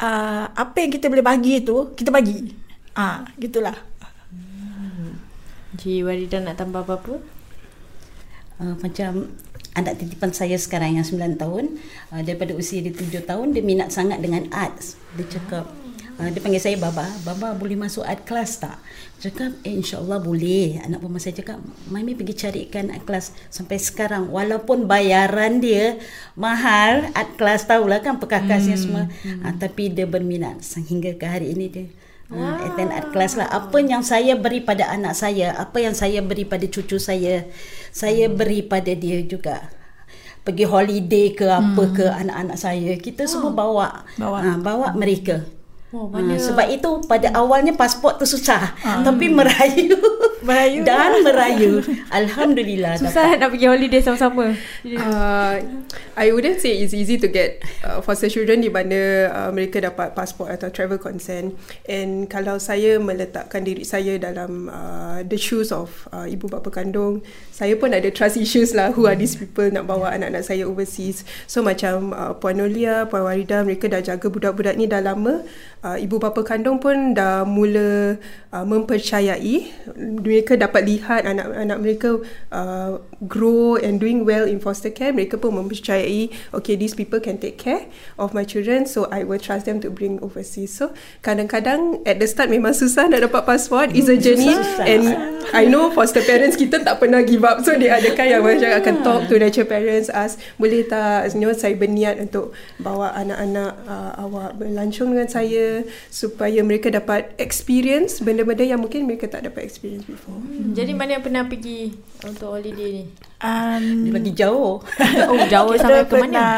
uh, 0.00 0.44
apa 0.48 0.76
yang 0.80 0.90
kita 0.90 1.12
boleh 1.12 1.24
bagi 1.24 1.60
tu 1.60 1.92
kita 1.92 2.08
bagi. 2.08 2.52
Ah 2.92 3.24
uh, 3.24 3.32
gitulah 3.40 3.91
Cik 5.78 6.04
Warida 6.04 6.38
nak 6.44 6.60
tambah 6.60 6.84
apa-apa? 6.84 7.16
Uh, 8.60 8.76
macam 8.84 9.32
anak 9.72 9.96
titipan 9.96 10.30
saya 10.36 10.60
sekarang 10.60 11.00
yang 11.00 11.06
9 11.06 11.40
tahun 11.40 11.80
uh, 12.12 12.20
daripada 12.20 12.52
usia 12.52 12.84
dia 12.84 12.92
7 12.92 13.24
tahun 13.24 13.56
dia 13.56 13.64
minat 13.64 13.88
sangat 13.88 14.20
dengan 14.20 14.44
arts. 14.52 15.00
Dia 15.16 15.24
cakap 15.24 15.64
uh, 16.20 16.28
dia 16.28 16.40
panggil 16.44 16.60
saya 16.60 16.76
baba. 16.76 17.08
Baba 17.24 17.56
boleh 17.56 17.80
masuk 17.80 18.04
art 18.04 18.28
class 18.28 18.60
tak? 18.60 18.76
Cakap 19.24 19.56
eh, 19.64 19.72
insyaallah 19.72 20.20
boleh. 20.20 20.76
Anak 20.84 21.00
perempuan 21.00 21.22
saya 21.24 21.34
cakap 21.40 21.56
mami 21.88 22.12
pergi 22.12 22.36
carikan 22.36 22.92
art 22.92 23.08
class 23.08 23.32
sampai 23.48 23.80
sekarang. 23.80 24.28
Walaupun 24.28 24.84
bayaran 24.84 25.64
dia 25.64 25.96
mahal 26.36 27.08
art 27.16 27.32
class 27.40 27.64
tahulah 27.64 28.04
kan 28.04 28.20
perkakasnya 28.20 28.76
hmm. 28.76 28.84
semua. 28.84 29.02
Hmm. 29.24 29.40
Uh, 29.40 29.54
tapi 29.56 29.88
dia 29.88 30.04
berminat. 30.04 30.60
Sehingga 30.60 31.16
ke 31.16 31.24
hari 31.24 31.56
ini 31.56 31.66
dia 31.72 31.86
Wow. 32.32 32.40
Uh, 32.40 32.56
attend 32.64 32.90
art 32.96 33.08
class 33.12 33.36
lah. 33.36 33.48
Apa 33.52 33.84
yang 33.84 34.00
saya 34.00 34.32
beri 34.40 34.64
pada 34.64 34.88
anak 34.88 35.12
saya, 35.12 35.52
apa 35.52 35.84
yang 35.84 35.92
saya 35.92 36.24
beri 36.24 36.48
pada 36.48 36.64
cucu 36.64 36.96
saya, 36.96 37.44
saya 37.92 38.32
beri 38.32 38.64
pada 38.64 38.88
dia 38.96 39.20
juga. 39.20 39.68
Pergi 40.42 40.64
holiday 40.64 41.36
ke 41.36 41.46
apa 41.46 41.84
hmm. 41.86 41.94
ke 41.94 42.06
anak-anak 42.08 42.58
saya, 42.58 42.92
kita 42.98 43.28
oh. 43.28 43.30
semua 43.30 43.52
bawa 43.52 43.88
bawa, 44.16 44.38
ha, 44.40 44.56
bawa 44.58 44.88
mereka. 44.96 45.44
Oh, 45.92 46.08
ha, 46.08 46.18
sebab 46.40 46.72
itu 46.72 47.04
pada 47.04 47.28
awalnya 47.36 47.76
pasport 47.76 48.16
tu 48.16 48.24
susah, 48.24 48.72
hmm. 48.80 49.04
tapi 49.04 49.28
merayu 49.28 49.92
Merayu 50.42 50.82
dan 50.82 51.22
merayu. 51.22 51.78
Alhamdulillah 52.18 52.98
Susah 52.98 53.38
dapat. 53.38 53.38
nak 53.38 53.48
pergi 53.54 53.66
holiday 53.70 54.00
sama-sama. 54.02 54.58
Uh, 54.82 55.54
I 56.18 56.34
wouldn't 56.34 56.58
say 56.58 56.82
it's 56.82 56.90
easy 56.90 57.14
to 57.22 57.30
get 57.30 57.62
uh, 57.86 58.02
foster 58.02 58.26
children 58.26 58.58
di 58.58 58.66
mana 58.66 59.30
uh, 59.30 59.50
mereka 59.54 59.78
dapat 59.78 60.18
pasport 60.18 60.50
atau 60.50 60.68
travel 60.74 60.98
consent. 60.98 61.54
And 61.86 62.26
kalau 62.26 62.58
saya 62.58 62.98
meletakkan 62.98 63.62
diri 63.62 63.86
saya 63.86 64.18
dalam 64.18 64.66
uh, 64.66 65.22
the 65.22 65.38
shoes 65.38 65.70
of 65.70 66.10
uh, 66.10 66.26
ibu 66.26 66.50
bapa 66.50 66.74
kandung, 66.74 67.22
saya 67.54 67.78
pun 67.78 67.94
ada 67.94 68.10
trust 68.10 68.34
issues 68.34 68.74
lah 68.74 68.90
who 68.90 69.06
are 69.06 69.14
these 69.14 69.38
people 69.38 69.70
nak 69.70 69.86
bawa 69.86 70.10
anak-anak 70.10 70.42
saya 70.42 70.66
overseas. 70.66 71.22
So 71.46 71.62
macam 71.62 72.10
uh, 72.10 72.34
Puan 72.34 72.58
Nolia, 72.58 73.06
Puan 73.06 73.30
Warida, 73.30 73.62
mereka 73.62 73.86
dah 73.86 74.02
jaga 74.02 74.26
budak-budak 74.26 74.74
ni 74.74 74.90
dah 74.90 74.98
lama. 74.98 75.46
Uh, 75.82 75.98
ibu 75.98 76.22
bapa 76.22 76.46
kandung 76.46 76.78
pun 76.78 77.10
dah 77.10 77.42
mula 77.42 78.14
uh, 78.54 78.64
mempercayai. 78.64 79.66
Mereka 79.98 80.54
dapat 80.54 80.86
lihat 80.86 81.26
anak-anak 81.26 81.78
mereka 81.82 82.08
uh, 82.54 83.02
grow 83.28 83.78
and 83.78 84.02
doing 84.02 84.26
well 84.26 84.42
in 84.42 84.58
foster 84.58 84.90
care 84.90 85.14
mereka 85.14 85.38
pun 85.38 85.54
mempercayai 85.54 86.28
okay 86.50 86.74
these 86.74 86.92
people 86.96 87.22
can 87.22 87.38
take 87.38 87.56
care 87.56 87.86
of 88.18 88.34
my 88.34 88.42
children 88.42 88.84
so 88.84 89.06
I 89.08 89.22
will 89.22 89.38
trust 89.38 89.66
them 89.70 89.78
to 89.86 89.88
bring 89.88 90.18
overseas 90.20 90.74
so 90.74 90.90
kadang-kadang 91.22 92.02
at 92.02 92.18
the 92.18 92.26
start 92.26 92.50
memang 92.50 92.74
susah 92.74 93.06
nak 93.06 93.22
dapat 93.30 93.42
passport 93.46 93.94
it's 93.94 94.10
a 94.10 94.18
journey 94.18 94.52
Susah. 94.52 94.86
and 94.86 95.02
I 95.54 95.70
know 95.70 95.94
foster 95.94 96.22
parents 96.22 96.58
kita 96.58 96.82
tak 96.82 96.98
pernah 96.98 97.22
give 97.22 97.46
up 97.46 97.62
so 97.62 97.74
dia 97.78 97.98
adakah 97.98 98.26
yang 98.26 98.42
macam 98.42 98.70
akan 98.74 98.94
talk 99.06 99.20
to 99.30 99.38
natural 99.38 99.70
parents 99.70 100.10
ask 100.10 100.40
boleh 100.58 100.82
tak 100.86 101.30
you 101.34 101.46
know, 101.46 101.54
saya 101.54 101.78
berniat 101.78 102.18
untuk 102.18 102.50
bawa 102.82 103.14
anak-anak 103.14 103.72
uh, 103.86 104.12
awak 104.18 104.58
berlancung 104.58 105.14
dengan 105.14 105.30
saya 105.30 105.86
supaya 106.10 106.60
mereka 106.66 106.90
dapat 106.90 107.30
experience 107.38 108.18
benda-benda 108.18 108.66
yang 108.66 108.82
mungkin 108.82 109.06
mereka 109.06 109.30
tak 109.30 109.46
dapat 109.46 109.66
experience 109.66 110.06
before 110.06 110.32
Hmm. 110.32 110.72
Jadi 110.72 110.92
mana 110.96 111.18
yang 111.18 111.24
pernah 111.24 111.44
pergi 111.44 111.92
untuk 112.24 112.56
holiday 112.56 113.02
ni? 113.02 113.04
Um, 113.38 113.84
Dia 114.04 114.12
lagi 114.12 114.32
jauh. 114.32 114.78
Oh, 115.30 115.38
jauh 115.46 115.74
sampai 115.74 116.04
ke 116.04 116.14
mana? 116.14 116.22
pernah, 116.22 116.52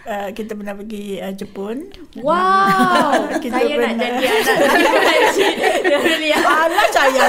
Uh, 0.00 0.32
kita 0.32 0.56
pernah 0.56 0.74
pergi 0.74 1.20
uh, 1.20 1.30
Jepun. 1.30 1.92
Wow, 2.18 3.20
Kita 3.44 3.52
saya 3.52 3.68
nak 3.68 3.94
pernah- 3.94 4.00
jadi 4.00 4.26
anak 4.26 4.56
Really, 5.84 6.30
Alah 6.32 6.86
saya. 6.96 7.26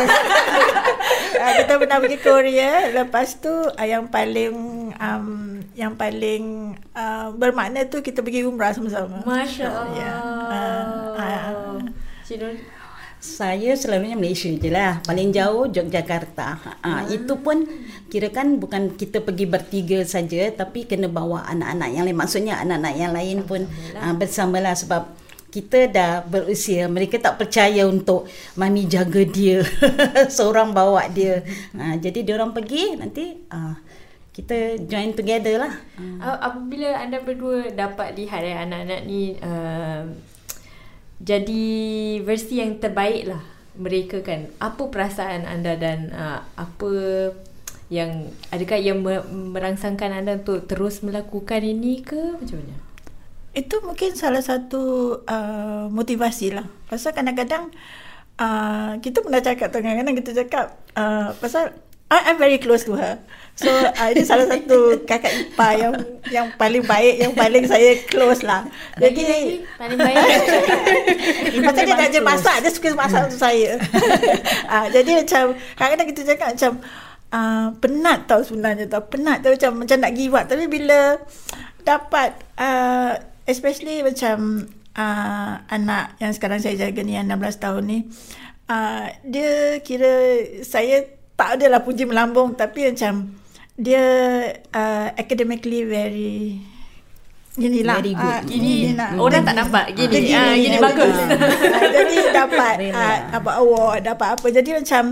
uh, 1.35 1.51
kita 1.53 1.73
pernah 1.77 1.97
pergi 1.99 2.17
Korea. 2.17 2.71
Lepas 2.95 3.37
tu 3.37 3.51
uh, 3.51 3.85
yang 3.85 4.07
paling 4.07 4.55
um, 4.95 5.27
yang 5.73 5.93
paling 5.93 6.73
uh, 6.91 7.29
bermakna 7.33 7.85
tu 7.85 7.99
kita 7.99 8.23
pergi 8.23 8.47
umrah 8.47 8.71
sama-sama. 8.71 9.19
Masya 9.21 9.67
Allah. 9.67 9.91
Ya. 9.93 10.13
Ah, 11.19 11.51
ah. 11.51 11.77
Saya 13.21 13.77
selalunya 13.77 14.17
Malaysia 14.17 14.49
je 14.49 14.73
lah. 14.73 14.97
Paling 15.05 15.29
jauh 15.29 15.69
Yogyakarta. 15.69 16.57
Ha, 16.81 17.05
itu 17.13 17.37
pun 17.37 17.69
kira 18.09 18.33
kan 18.33 18.57
bukan 18.57 18.97
kita 18.97 19.21
pergi 19.21 19.45
bertiga 19.45 20.01
saja 20.01 20.49
tapi 20.49 20.89
kena 20.89 21.05
bawa 21.05 21.45
anak-anak 21.45 21.89
yang 21.93 22.03
lain. 22.09 22.17
Maksudnya 22.17 22.57
anak-anak 22.65 22.93
yang 22.97 23.13
lain 23.13 23.37
pun 23.45 23.69
ha, 24.01 24.17
bersamalah 24.17 24.73
sebab 24.73 25.05
kita 25.53 25.93
dah 25.93 26.25
berusia. 26.25 26.89
Mereka 26.89 27.21
tak 27.21 27.37
percaya 27.37 27.85
untuk 27.85 28.25
mami 28.57 28.89
jaga 28.89 29.21
dia. 29.21 29.61
Seorang 30.41 30.73
bawa 30.73 31.05
dia. 31.05 31.45
Ha, 31.77 32.01
jadi 32.01 32.25
dia 32.25 32.33
orang 32.41 32.57
pergi 32.57 32.97
nanti 32.97 33.37
ha, 33.53 33.77
kita 34.31 34.81
join 34.87 35.11
together 35.11 35.59
lah. 35.59 35.73
Uh, 35.99 36.37
apabila 36.39 36.95
anda 36.95 37.19
berdua 37.19 37.67
dapat 37.69 38.15
lihat 38.15 38.41
eh, 38.47 38.55
anak-anak 38.55 39.01
ni 39.03 39.35
uh, 39.43 40.07
jadi 41.21 41.65
versi 42.25 42.57
yang 42.57 42.81
terbaik 42.81 43.29
lah 43.29 43.43
mereka 43.77 44.25
kan. 44.25 44.49
Apa 44.57 44.89
perasaan 44.89 45.45
anda 45.45 45.77
dan 45.77 46.09
uh, 46.11 46.41
apa 46.57 46.91
yang 47.91 48.31
adakah 48.49 48.79
yang 48.79 49.03
me- 49.03 49.27
merangsangkan 49.29 50.11
anda 50.11 50.39
untuk 50.39 50.65
terus 50.65 51.05
melakukan 51.05 51.61
ini 51.61 52.01
ke? 52.01 52.39
Macam 52.39 52.57
mana? 52.57 52.75
Itu 53.51 53.83
mungkin 53.83 54.15
salah 54.15 54.39
satu 54.39 55.19
uh, 55.27 55.91
motivasi 55.91 56.55
lah. 56.55 56.67
Pasal 56.87 57.11
kadang-kadang 57.11 57.69
uh, 58.39 58.97
kita 59.03 59.19
pernah 59.21 59.43
cakap 59.43 59.67
tu 59.75 59.83
kadang-kadang 59.83 60.15
kita 60.23 60.31
cakap 60.43 60.79
uh, 60.95 61.35
pasal 61.37 61.75
I, 62.11 62.27
I'm 62.27 62.37
very 62.37 62.59
close 62.59 62.83
to 62.91 62.99
her. 62.99 63.23
So 63.55 63.71
uh, 63.71 64.07
ini 64.11 64.23
salah 64.27 64.47
satu 64.47 65.03
kakak 65.07 65.31
ipar 65.31 65.79
yang 65.79 65.93
yang 66.27 66.47
paling 66.59 66.83
baik, 66.83 67.23
yang 67.23 67.31
paling 67.31 67.63
saya 67.67 67.99
close 68.11 68.43
lah. 68.43 68.67
Jadi 68.99 69.59
paling 69.75 69.99
baik 69.99 70.15
Pasal 71.67 71.83
dia 71.83 71.95
tak 71.99 72.09
je 72.15 72.19
masak 72.23 72.55
Dia 72.63 72.71
suka 72.71 72.95
masak 72.95 73.27
untuk 73.27 73.43
saya 73.43 73.75
uh, 74.71 74.87
Jadi 74.95 75.11
macam 75.19 75.43
Kadang-kadang 75.75 76.07
kita 76.15 76.21
cakap 76.31 76.47
macam 76.55 76.71
uh, 77.31 77.67
penat 77.79 78.19
tau 78.27 78.41
sebenarnya 78.43 78.85
tau. 78.87 79.03
Penat 79.07 79.41
tau 79.43 79.55
macam 79.55 79.71
macam 79.83 79.97
nak 79.99 80.13
give 80.13 80.35
up. 80.35 80.45
Tapi 80.45 80.65
bila 80.67 81.17
dapat 81.81 82.37
uh, 82.59 83.17
especially 83.47 84.05
macam 84.05 84.67
uh, 84.95 85.53
anak 85.71 86.15
yang 86.21 86.31
sekarang 86.35 86.61
saya 86.61 86.77
jaga 86.77 87.01
ni 87.01 87.17
yang 87.17 87.25
16 87.27 87.63
tahun 87.63 87.83
ni 87.87 87.99
uh, 88.69 89.09
dia 89.25 89.81
kira 89.81 90.45
saya 90.61 91.20
tak 91.41 91.57
adalah 91.57 91.81
puji 91.81 92.05
melambung 92.05 92.53
tapi 92.53 92.93
macam 92.93 93.33
dia 93.73 94.05
uh, 94.77 95.09
academically 95.17 95.81
very 95.89 96.61
Gini 97.51 97.83
lah. 97.83 97.99
Very 97.99 98.15
good. 98.15 98.23
uh, 98.23 98.39
Gini 98.47 98.95
nak. 98.95 99.19
Orang 99.19 99.43
tak 99.43 99.59
nampak. 99.59 99.91
Gini. 99.91 100.23
Gini, 100.23 100.31
ah, 100.31 100.55
Gini 100.55 100.77
ah, 100.79 100.81
bagus. 100.87 101.15
Ah, 101.19 101.83
Jadi 101.83 102.15
dapat 102.39 102.75
uh, 102.95 103.17
Dapat 103.27 103.53
award 103.59 103.99
Dapat 104.07 104.27
apa. 104.39 104.47
Jadi 104.55 104.69
macam 104.71 105.03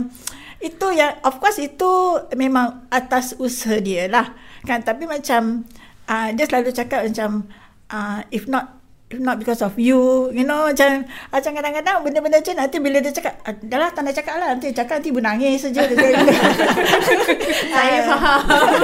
Itu 0.63 0.87
yang 0.95 1.19
Of 1.27 1.43
course 1.43 1.59
itu 1.59 1.91
Memang 2.39 2.87
atas 2.87 3.35
usaha 3.43 3.75
dia 3.83 4.07
lah. 4.07 4.39
Kan 4.63 4.87
Tapi 4.87 5.03
macam 5.03 5.67
uh, 6.07 6.29
Dia 6.31 6.47
selalu 6.47 6.71
cakap 6.71 7.11
macam 7.11 7.51
uh, 7.91 8.23
If 8.31 8.47
not 8.47 8.78
not 9.17 9.41
because 9.41 9.65
of 9.65 9.73
you 9.81 10.29
You 10.29 10.45
know 10.45 10.69
Macam 10.69 11.09
Macam 11.33 11.51
kadang-kadang 11.57 12.05
Benda-benda 12.05 12.37
macam 12.37 12.55
Nanti 12.61 12.77
bila 12.77 13.01
dia 13.01 13.09
cakap 13.09 13.41
"Ah, 13.41 13.57
Dah 13.57 13.77
lah 13.81 13.89
tak 13.89 14.05
nak 14.05 14.13
cakap 14.13 14.37
lah 14.37 14.53
Nanti 14.53 14.69
cakap 14.69 15.01
Nanti 15.01 15.09
ibu 15.09 15.17
nangis 15.17 15.65
saja 15.65 15.81
Saya 17.73 17.97
faham. 18.05 18.41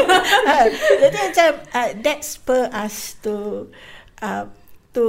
Ah, 0.50 0.66
Jadi 0.74 1.18
macam 1.30 1.50
uh, 1.78 1.90
That 2.02 2.20
spur 2.26 2.66
us 2.74 3.22
to 3.22 3.70
uh, 4.26 4.50
To 4.98 5.06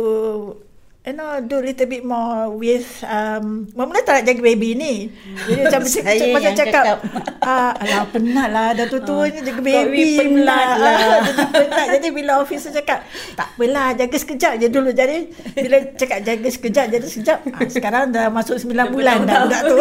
You 1.06 1.14
know 1.14 1.38
Do 1.38 1.62
a 1.62 1.64
little 1.64 1.86
bit 1.86 2.02
more 2.02 2.50
With 2.50 2.82
um, 3.06 3.70
Mula-mula 3.70 4.02
tak 4.02 4.12
nak 4.18 4.24
jaga 4.26 4.42
baby 4.42 4.74
ni 4.74 5.06
Jadi 5.46 5.60
macam 5.62 5.82
Saya 5.86 6.02
pasal 6.34 6.42
yang 6.42 6.58
cakap 6.58 6.82
cakap. 6.82 6.98
ah, 7.46 7.70
Alah 7.78 8.02
penat 8.10 8.48
lah 8.50 8.68
Dah 8.74 8.90
tua-tua 8.90 9.30
ni 9.30 9.38
jaga 9.38 9.62
baby 9.62 10.18
penat 10.18 10.26
pula. 10.26 10.50
lah. 10.50 10.66
Ah, 10.66 11.18
Jadi 11.22 11.46
penat 11.54 11.86
Jadi 11.94 12.06
bila 12.10 12.32
officer 12.42 12.74
cakap 12.74 13.06
Tak 13.38 13.54
apalah 13.54 13.94
Jaga 13.94 14.16
sekejap 14.18 14.52
je 14.58 14.66
dulu 14.66 14.90
Jadi 14.90 15.16
Bila 15.54 15.76
cakap 15.94 16.18
jaga 16.26 16.48
sekejap 16.50 16.86
Jadi 16.90 17.06
sekejap 17.06 17.38
ah, 17.54 17.68
Sekarang 17.70 18.04
dah 18.10 18.26
masuk 18.26 18.58
9 18.58 18.74
bulan 18.90 19.22
dah 19.22 19.46
budak 19.46 19.62
tu 19.62 19.76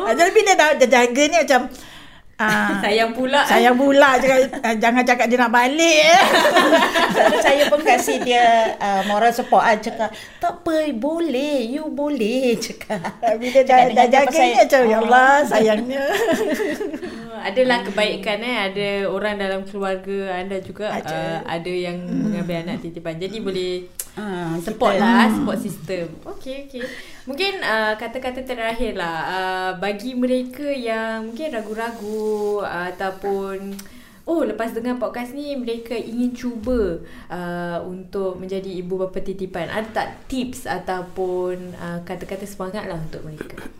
Ah, 0.00 0.16
Jadi 0.16 0.30
bila 0.32 0.50
dah, 0.56 0.68
dah 0.80 0.88
jaga 0.88 1.22
ni 1.28 1.36
macam 1.38 1.60
ah, 2.44 2.78
Sayang 2.78 3.10
pula. 3.10 3.40
Sayang 3.44 3.74
pula 3.74 4.10
cakap, 4.16 4.38
ah, 4.58 4.74
Jangan 4.74 5.02
cakap 5.02 5.26
dia 5.26 5.38
nak 5.38 5.50
balik 5.50 5.96
eh. 6.02 6.20
Saya 7.44 7.62
pun 7.66 7.80
kasih 7.80 8.18
dia 8.20 8.44
uh, 8.76 9.02
moral 9.04 9.30
support. 9.30 9.60
Ah 9.60 9.76
cakap 9.76 10.10
tak 10.36 10.58
apa 10.58 10.90
boleh 10.92 11.62
you 11.68 11.86
boleh 11.88 12.54
cakap. 12.64 13.00
Bila 13.34 13.60
dah, 13.60 13.64
Cakap 13.64 13.88
dah 13.88 14.04
dia 14.04 14.14
jaga 14.20 14.38
ni 14.40 14.54
macam 14.56 14.80
Ya 14.82 14.92
Ah. 14.92 15.00
Allah 15.00 15.30
sayangnya. 15.44 16.04
Ah, 16.04 17.40
Adalah 17.48 17.78
kebaikan 17.82 18.38
eh. 18.40 18.56
Ada 18.64 18.88
orang 19.06 19.34
dalam 19.36 19.60
keluarga 19.62 20.18
anda 20.36 20.58
juga 20.58 20.90
Ada. 20.92 21.10
uh, 21.10 21.38
Ada 21.44 21.72
yang 21.72 21.96
mengambil 21.98 22.62
anak 22.62 22.80
titipan. 22.80 23.16
Jadi 23.16 23.38
boleh 23.38 23.72
Ah, 24.12 24.54
Support 24.58 24.92
kita- 24.92 25.02
lah 25.02 25.24
Support 25.30 25.58
system. 25.58 26.06
Okay 26.28 26.66
okay 26.66 26.84
Mungkin 27.22 27.62
uh, 27.62 27.94
kata-kata 27.94 28.42
terakhir 28.42 28.98
lah 28.98 29.18
uh, 29.30 29.70
Bagi 29.78 30.18
mereka 30.18 30.66
yang 30.66 31.30
Mungkin 31.30 31.54
ragu-ragu 31.54 32.66
uh, 32.66 32.90
Ataupun 32.90 33.78
Oh 34.26 34.42
lepas 34.42 34.74
dengar 34.74 34.98
podcast 34.98 35.30
ni 35.30 35.54
Mereka 35.54 35.94
ingin 35.94 36.34
cuba 36.34 36.98
uh, 37.30 37.78
Untuk 37.86 38.42
menjadi 38.42 38.66
ibu 38.74 38.98
bapa 38.98 39.22
titipan. 39.22 39.70
Ada 39.70 39.88
tak 39.94 40.08
tips 40.26 40.66
Ataupun 40.66 41.78
uh, 41.78 42.02
Kata-kata 42.02 42.42
semangat 42.42 42.90
lah 42.90 42.98
Untuk 42.98 43.22
mereka? 43.22 43.70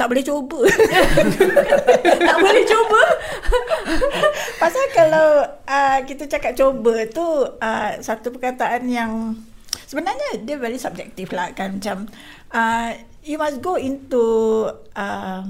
Tak 0.00 0.06
boleh 0.08 0.24
cuba. 0.24 0.60
Tak 2.28 2.36
boleh 2.38 2.64
cuba. 2.64 3.02
Pasal 4.62 4.84
kalau 4.96 5.44
uh, 5.44 5.98
Kita 6.08 6.24
cakap 6.24 6.56
cuba 6.56 7.04
tu 7.12 7.26
uh, 7.60 7.90
Satu 8.00 8.32
perkataan 8.32 8.88
yang 8.88 9.36
Sebenarnya 9.88 10.44
dia 10.44 10.60
very 10.60 10.76
subjective 10.76 11.32
lah 11.32 11.56
kan? 11.56 11.80
Macam 11.80 12.12
uh, 12.52 12.92
You 13.24 13.40
must 13.40 13.64
go 13.64 13.80
into 13.80 14.20
uh, 14.92 15.42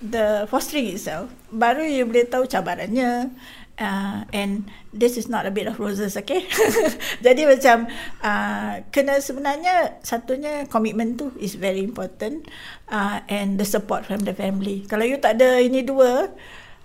The 0.00 0.48
fostering 0.48 0.88
itself 0.88 1.28
Baru 1.52 1.84
you 1.84 2.08
boleh 2.08 2.24
tahu 2.24 2.48
cabarannya 2.48 3.28
uh, 3.76 4.24
And 4.32 4.72
this 4.96 5.20
is 5.20 5.28
not 5.28 5.44
a 5.44 5.52
bit 5.52 5.68
of 5.68 5.76
roses 5.76 6.16
okay? 6.16 6.48
Jadi 7.26 7.44
macam 7.44 7.84
uh, 8.24 8.80
Kena 8.88 9.20
sebenarnya 9.20 10.00
Satunya 10.00 10.64
commitment 10.72 11.20
tu 11.20 11.28
is 11.36 11.60
very 11.60 11.84
important 11.84 12.48
uh, 12.88 13.20
And 13.28 13.60
the 13.60 13.68
support 13.68 14.08
from 14.08 14.24
the 14.24 14.32
family. 14.32 14.88
Kalau 14.88 15.04
you 15.04 15.20
tak 15.20 15.36
ada 15.36 15.60
ini 15.60 15.84
dua 15.84 16.32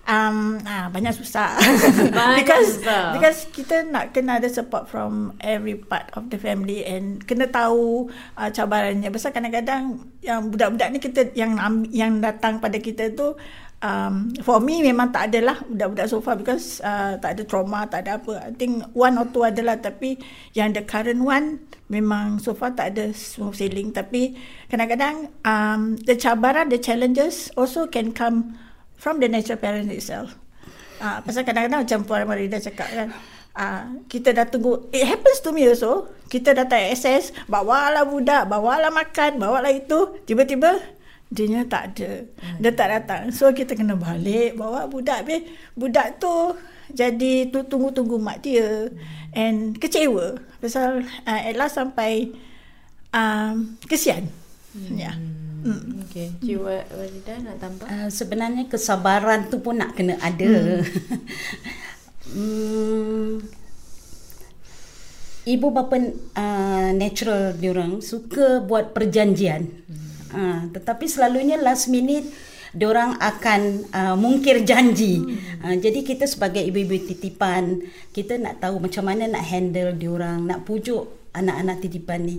um, 0.06 0.60
ah, 0.64 0.88
banyak 0.88 1.12
susah. 1.12 1.56
Banyak 2.16 2.36
because 2.40 2.80
susah. 2.80 3.12
because 3.16 3.38
kita 3.52 3.84
nak 3.88 4.16
kena 4.16 4.40
ada 4.40 4.48
support 4.48 4.88
from 4.88 5.36
every 5.42 5.76
part 5.76 6.08
of 6.16 6.30
the 6.32 6.38
family 6.40 6.86
and 6.86 7.24
kena 7.26 7.50
tahu 7.50 8.08
uh, 8.38 8.48
cabarannya. 8.48 9.10
Pasal 9.12 9.34
kadang-kadang 9.34 10.00
yang 10.24 10.48
budak-budak 10.48 10.88
ni 10.92 10.98
kita 11.02 11.32
yang 11.36 11.56
yang 11.90 12.20
datang 12.20 12.60
pada 12.62 12.78
kita 12.80 13.12
tu 13.12 13.36
um, 13.84 14.32
for 14.44 14.60
me 14.60 14.84
memang 14.84 15.12
tak 15.12 15.32
ada 15.32 15.52
lah 15.52 15.58
budak-budak 15.64 16.06
so 16.08 16.20
far 16.20 16.36
because 16.36 16.78
uh, 16.84 17.16
tak 17.18 17.36
ada 17.36 17.42
trauma 17.44 17.84
tak 17.88 18.06
ada 18.06 18.20
apa. 18.20 18.32
I 18.40 18.52
think 18.54 18.84
one 18.96 19.16
or 19.20 19.28
two 19.28 19.44
adalah. 19.44 19.80
Tapi 19.80 20.20
yang 20.56 20.72
the 20.72 20.84
current 20.84 21.20
one 21.24 21.64
memang 21.90 22.38
so 22.38 22.54
far 22.54 22.72
tak 22.76 22.96
ada 22.96 23.10
smooth 23.12 23.56
sailing. 23.56 23.90
Tapi 23.90 24.36
kadang-kadang 24.70 25.32
um, 25.42 25.96
the 26.06 26.14
cabaran 26.14 26.70
the 26.70 26.78
challenges 26.78 27.50
also 27.58 27.88
can 27.90 28.14
come 28.14 28.56
from 29.00 29.16
the 29.16 29.26
natural 29.26 29.56
parent 29.56 29.88
itself. 29.88 30.36
Ah, 31.00 31.24
pasal 31.24 31.48
kadang-kadang 31.48 31.88
macam 31.88 32.00
Puan 32.04 32.28
Marida 32.28 32.60
cakap 32.60 32.92
kan, 32.92 33.08
ah, 33.56 33.88
kita 34.04 34.36
dah 34.36 34.44
tunggu, 34.44 34.92
it 34.92 35.08
happens 35.08 35.40
to 35.40 35.56
me 35.56 35.64
also, 35.64 36.12
kita 36.28 36.52
dah 36.52 36.68
tak 36.68 36.92
access, 36.92 37.32
bawalah 37.48 38.04
budak, 38.04 38.44
bawalah 38.44 38.92
makan, 38.92 39.40
bawalah 39.40 39.72
itu, 39.72 40.20
tiba-tiba 40.28 40.76
dia 41.32 41.62
tak 41.64 41.96
ada, 41.96 42.26
dia 42.60 42.70
tak 42.76 42.88
datang. 42.92 43.32
So 43.32 43.48
kita 43.56 43.72
kena 43.72 43.96
balik, 43.96 44.60
bawa 44.60 44.84
budak, 44.84 45.24
be, 45.24 45.48
budak 45.72 46.20
tu 46.20 46.52
jadi 46.90 47.48
tu 47.54 47.62
tunggu-tunggu 47.64 48.18
mak 48.18 48.42
dia 48.42 48.90
and 49.30 49.78
kecewa 49.78 50.42
pasal 50.58 51.06
uh, 51.06 51.40
at 51.46 51.54
last 51.54 51.78
sampai 51.78 52.34
um, 53.14 53.78
kesian. 53.86 54.26
Ya. 54.90 55.14
Yeah. 55.14 55.39
Hmm. 55.64 56.04
Okay 56.08 56.28
Wa- 56.56 56.88
Walida 56.96 57.34
nak 57.42 57.56
tambah 57.60 57.86
Uh, 57.86 58.08
sebenarnya 58.12 58.64
kesabaran 58.70 59.50
tu 59.52 59.60
pun 59.60 59.76
nak 59.80 59.96
kena 59.98 60.16
ada. 60.22 60.80
Hmm. 62.30 63.42
Ibu 65.50 65.66
bapa 65.72 65.96
uh, 66.36 66.90
natural 66.94 67.56
diorang 67.56 68.04
suka 68.04 68.60
buat 68.60 68.92
perjanjian. 68.92 69.66
Uh, 70.30 70.70
tetapi 70.70 71.10
selalunya 71.10 71.58
last 71.58 71.90
minute 71.90 72.28
diorang 72.70 73.18
akan 73.18 73.82
uh, 73.90 74.14
mungkir 74.14 74.62
janji. 74.62 75.18
Uh, 75.64 75.74
jadi 75.80 76.06
kita 76.06 76.28
sebagai 76.30 76.62
ibu-ibu 76.62 77.02
titipan, 77.02 77.82
kita 78.14 78.38
nak 78.38 78.62
tahu 78.62 78.78
macam 78.78 79.10
mana 79.10 79.26
nak 79.26 79.42
handle 79.42 79.90
diorang, 79.96 80.46
nak 80.46 80.62
pujuk 80.68 81.08
anak-anak 81.34 81.82
titipan 81.82 82.30
ni. 82.30 82.36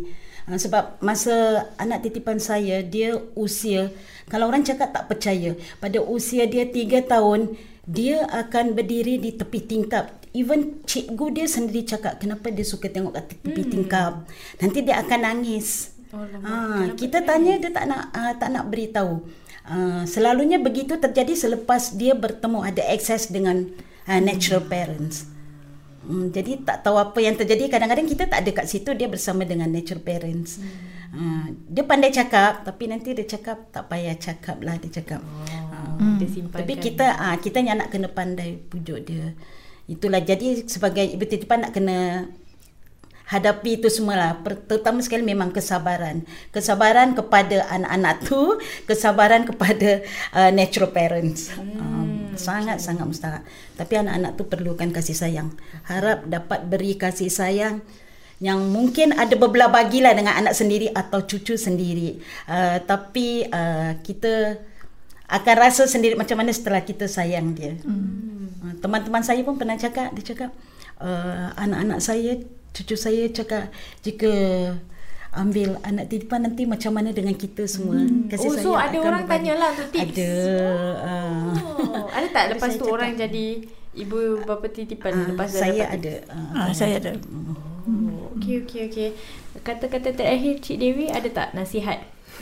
Uh, 0.52 0.60
sebab 0.60 1.00
masa 1.00 1.64
anak 1.80 2.04
titipan 2.04 2.36
saya 2.36 2.84
dia 2.84 3.16
usia 3.40 3.88
kalau 4.28 4.52
orang 4.52 4.68
cakap 4.68 4.92
tak 4.92 5.08
percaya 5.08 5.56
pada 5.80 6.04
usia 6.04 6.44
dia 6.44 6.68
3 6.68 7.08
tahun 7.08 7.56
dia 7.88 8.28
akan 8.28 8.76
berdiri 8.76 9.16
di 9.16 9.32
tepi 9.32 9.64
tingkap. 9.64 10.20
Even 10.32 10.84
cikgu 10.84 11.28
dia 11.32 11.48
sendiri 11.48 11.88
cakap 11.88 12.20
kenapa 12.20 12.52
dia 12.52 12.68
suka 12.68 12.92
tengok 12.92 13.16
kat 13.16 13.26
tepi 13.32 13.64
hmm. 13.64 13.72
tingkap? 13.72 14.12
Nanti 14.60 14.80
dia 14.84 15.00
akan 15.00 15.20
nangis. 15.24 15.96
Ha, 16.12 16.92
kita 17.00 17.24
tanya 17.24 17.56
dia 17.56 17.72
tak 17.72 17.88
nak 17.88 18.12
uh, 18.12 18.34
tak 18.36 18.52
nak 18.52 18.68
beritahu. 18.68 19.24
Uh, 19.64 20.04
selalunya 20.04 20.60
begitu 20.60 21.00
terjadi 21.00 21.32
selepas 21.32 21.96
dia 21.96 22.12
bertemu 22.12 22.60
ada 22.60 22.84
akses 22.92 23.32
dengan 23.32 23.72
uh, 24.08 24.20
natural 24.20 24.68
parents 24.68 25.31
Hmm, 26.12 26.28
jadi 26.28 26.60
tak 26.68 26.84
tahu 26.84 27.00
apa 27.00 27.16
yang 27.24 27.40
terjadi 27.40 27.72
kadang-kadang 27.72 28.04
kita 28.04 28.28
tak 28.28 28.44
ada 28.44 28.52
kat 28.52 28.68
situ 28.68 28.92
dia 28.92 29.08
bersama 29.08 29.48
dengan 29.48 29.72
natural 29.72 30.04
parents. 30.04 30.60
Hmm. 30.60 30.68
Uh, 31.12 31.46
dia 31.72 31.88
pandai 31.88 32.12
cakap 32.12 32.68
tapi 32.68 32.92
nanti 32.92 33.16
dia 33.16 33.24
cakap 33.24 33.72
tak 33.72 33.88
payah 33.88 34.20
cakap 34.20 34.60
lah 34.60 34.76
dia 34.76 34.92
cakap. 34.92 35.24
oh, 35.24 35.80
Uh, 36.02 36.18
Dia 36.18 36.28
simpankan 36.28 36.68
tapi 36.68 36.74
kita 36.82 37.06
ah 37.16 37.32
uh, 37.32 37.36
kita 37.40 37.64
yang 37.64 37.80
nak 37.80 37.90
kena 37.94 38.12
pandai 38.12 38.60
pujuk 38.60 39.08
dia. 39.08 39.32
Itulah 39.88 40.20
jadi 40.20 40.68
sebagai 40.68 41.04
ibu 41.08 41.24
titipan 41.24 41.64
nak 41.64 41.72
kena 41.72 42.28
hadapi 43.32 43.80
itu 43.80 43.88
semualah. 43.88 44.44
Terutama 44.68 45.00
sekali 45.00 45.24
memang 45.24 45.56
kesabaran. 45.56 46.28
Kesabaran 46.52 47.16
kepada 47.16 47.64
anak-anak 47.72 48.28
tu, 48.28 48.60
kesabaran 48.84 49.48
kepada 49.48 50.04
uh, 50.36 50.52
natural 50.52 50.92
parents. 50.92 51.56
Hmm, 51.56 51.80
um, 51.80 52.10
sangat-sangat 52.36 53.08
mustahak. 53.08 53.44
Tapi 53.80 53.94
anak-anak 54.04 54.36
tu 54.36 54.44
perlukan 54.52 54.92
kasih 54.92 55.16
sayang. 55.16 55.56
Harap 55.88 56.28
dapat 56.28 56.68
beri 56.68 57.00
kasih 57.00 57.32
sayang 57.32 57.80
yang 58.44 58.60
mungkin 58.68 59.16
ada 59.16 59.38
berbelah 59.38 59.70
bagilah 59.72 60.12
dengan 60.12 60.36
anak 60.36 60.52
sendiri 60.52 60.92
atau 60.92 61.24
cucu 61.24 61.56
sendiri. 61.56 62.20
Uh, 62.52 62.84
tapi 62.84 63.48
uh, 63.48 63.96
kita 64.04 64.60
akan 65.32 65.56
rasa 65.56 65.88
sendiri 65.88 66.20
macam 66.20 66.36
mana 66.36 66.52
setelah 66.52 66.84
kita 66.84 67.08
sayang 67.08 67.56
dia. 67.56 67.80
Hmm. 67.88 68.76
Teman-teman 68.84 69.24
saya 69.24 69.40
pun 69.48 69.56
pernah 69.56 69.80
cakap, 69.80 70.12
dia 70.12 70.36
cakap 70.36 70.52
uh, 71.00 71.56
anak-anak 71.56 72.04
saya, 72.04 72.44
cucu 72.72 72.96
saya 72.96 73.28
cakap 73.28 73.68
jika 74.00 74.32
ambil 75.32 75.80
anak 75.82 76.08
titipan 76.08 76.44
nanti 76.44 76.64
macam 76.66 76.92
mana 76.92 77.10
dengan 77.10 77.32
kita 77.34 77.64
semua. 77.64 77.96
Hmm. 77.98 78.28
Kasih 78.28 78.48
Oh, 78.48 78.56
so 78.58 78.72
ada 78.74 78.96
orang 78.96 79.24
berbalik. 79.24 79.32
tanyalah 79.32 79.70
untuk 79.72 79.88
tips? 79.90 80.12
Ada. 80.12 80.32
Uh, 81.00 81.52
Oh, 81.82 82.08
ada 82.10 82.28
tak 82.28 82.46
lepas 82.52 82.72
tu 82.72 82.84
cakap. 82.84 82.92
orang 82.92 83.12
jadi 83.16 83.46
ibu 83.94 84.18
bapa 84.44 84.68
titipan 84.68 85.12
uh, 85.14 85.26
lepas 85.32 85.48
saya 85.48 85.88
dapat 85.88 85.96
ada. 85.98 86.14
Uh, 86.28 86.52
Ah, 86.54 86.72
saya 86.72 86.96
ada. 86.98 87.12
Oh, 87.88 88.36
okey 88.36 88.64
okey 88.64 88.82
okey. 88.88 89.10
Kata-kata 89.62 90.12
terakhir 90.12 90.60
Cik 90.60 90.78
Dewi 90.78 91.08
ada 91.08 91.28
tak 91.28 91.48
nasihat? 91.52 92.00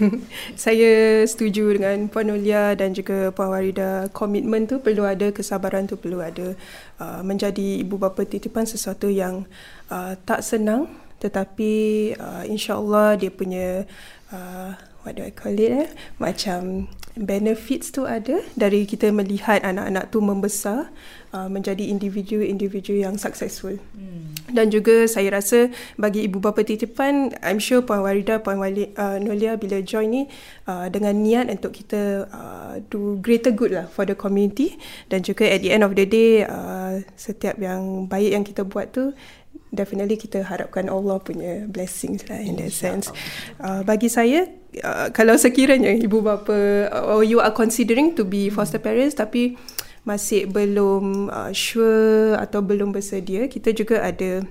Saya 0.63 1.23
setuju 1.27 1.75
dengan 1.75 2.07
Puan 2.07 2.31
Olia 2.31 2.75
dan 2.75 2.95
juga 2.95 3.31
Puan 3.35 3.51
Warida. 3.51 4.07
Komitmen 4.11 4.65
tu 4.65 4.79
perlu 4.79 5.03
ada, 5.03 5.31
kesabaran 5.31 5.87
tu 5.87 5.99
perlu 5.99 6.23
ada. 6.23 6.55
Uh, 6.99 7.21
menjadi 7.23 7.83
ibu 7.83 7.99
bapa 7.99 8.23
titipan 8.27 8.67
sesuatu 8.67 9.07
yang 9.07 9.47
uh, 9.91 10.15
tak 10.23 10.43
senang 10.43 10.87
tetapi 11.19 11.71
uh, 12.15 12.47
insyaAllah 12.47 13.19
dia 13.19 13.27
punya 13.27 13.83
uh, 14.31 14.71
what 15.03 15.19
do 15.19 15.23
I 15.23 15.35
call 15.35 15.55
it 15.55 15.71
eh? 15.71 15.89
Macam 16.15 16.87
benefits 17.17 17.89
tu 17.89 18.05
ada 18.05 18.41
dari 18.53 18.85
kita 18.85 19.09
melihat 19.09 19.63
anak-anak 19.65 20.13
tu 20.13 20.21
membesar 20.21 20.93
uh, 21.33 21.49
menjadi 21.49 21.89
individu-individu 21.89 22.97
yang 22.97 23.17
successful. 23.17 23.77
Hmm. 23.95 24.33
Dan 24.49 24.73
juga 24.73 25.05
saya 25.05 25.29
rasa 25.33 25.69
bagi 25.97 26.25
ibu 26.25 26.41
bapa 26.41 26.65
titipan, 26.65 27.33
I'm 27.45 27.61
sure 27.61 27.85
Puan 27.85 28.01
Warida, 28.01 28.41
Puan 28.41 28.57
Wali, 28.57 28.89
uh, 28.97 29.17
Nolia 29.21 29.57
bila 29.57 29.81
join 29.81 30.09
ni 30.09 30.21
uh, 30.65 30.89
dengan 30.89 31.13
niat 31.17 31.49
untuk 31.53 31.75
kita 31.75 32.29
uh, 32.29 32.73
do 32.89 33.17
greater 33.21 33.53
good 33.53 33.73
lah 33.73 33.85
for 33.89 34.05
the 34.05 34.17
community 34.17 34.77
dan 35.13 35.21
juga 35.21 35.45
at 35.45 35.61
the 35.61 35.69
end 35.69 35.85
of 35.85 35.93
the 35.93 36.05
day 36.05 36.45
uh, 36.45 37.01
setiap 37.13 37.57
yang 37.61 38.09
baik 38.09 38.31
yang 38.33 38.43
kita 38.45 38.65
buat 38.65 38.89
tu 38.89 39.13
definitely 39.69 40.17
kita 40.17 40.41
harapkan 40.41 40.89
Allah 40.89 41.21
punya 41.21 41.65
blessings 41.69 42.25
lah 42.25 42.41
in 42.41 42.57
that 42.57 42.73
sense. 42.73 43.13
Uh, 43.61 43.85
bagi 43.85 44.09
saya 44.09 44.49
uh, 44.81 45.13
kalau 45.13 45.37
sekiranya 45.37 45.93
ibu 45.93 46.25
bapa 46.25 46.89
uh, 46.89 47.13
or 47.13 47.21
you 47.21 47.37
are 47.37 47.53
considering 47.53 48.17
to 48.17 48.25
be 48.25 48.49
foster 48.49 48.81
parents 48.81 49.13
tapi 49.13 49.57
masih 50.07 50.49
belum 50.49 51.29
uh, 51.29 51.51
sure 51.53 52.33
atau 52.39 52.65
belum 52.65 52.95
bersedia, 52.95 53.45
kita 53.45 53.75
juga 53.75 54.01
ada 54.01 54.41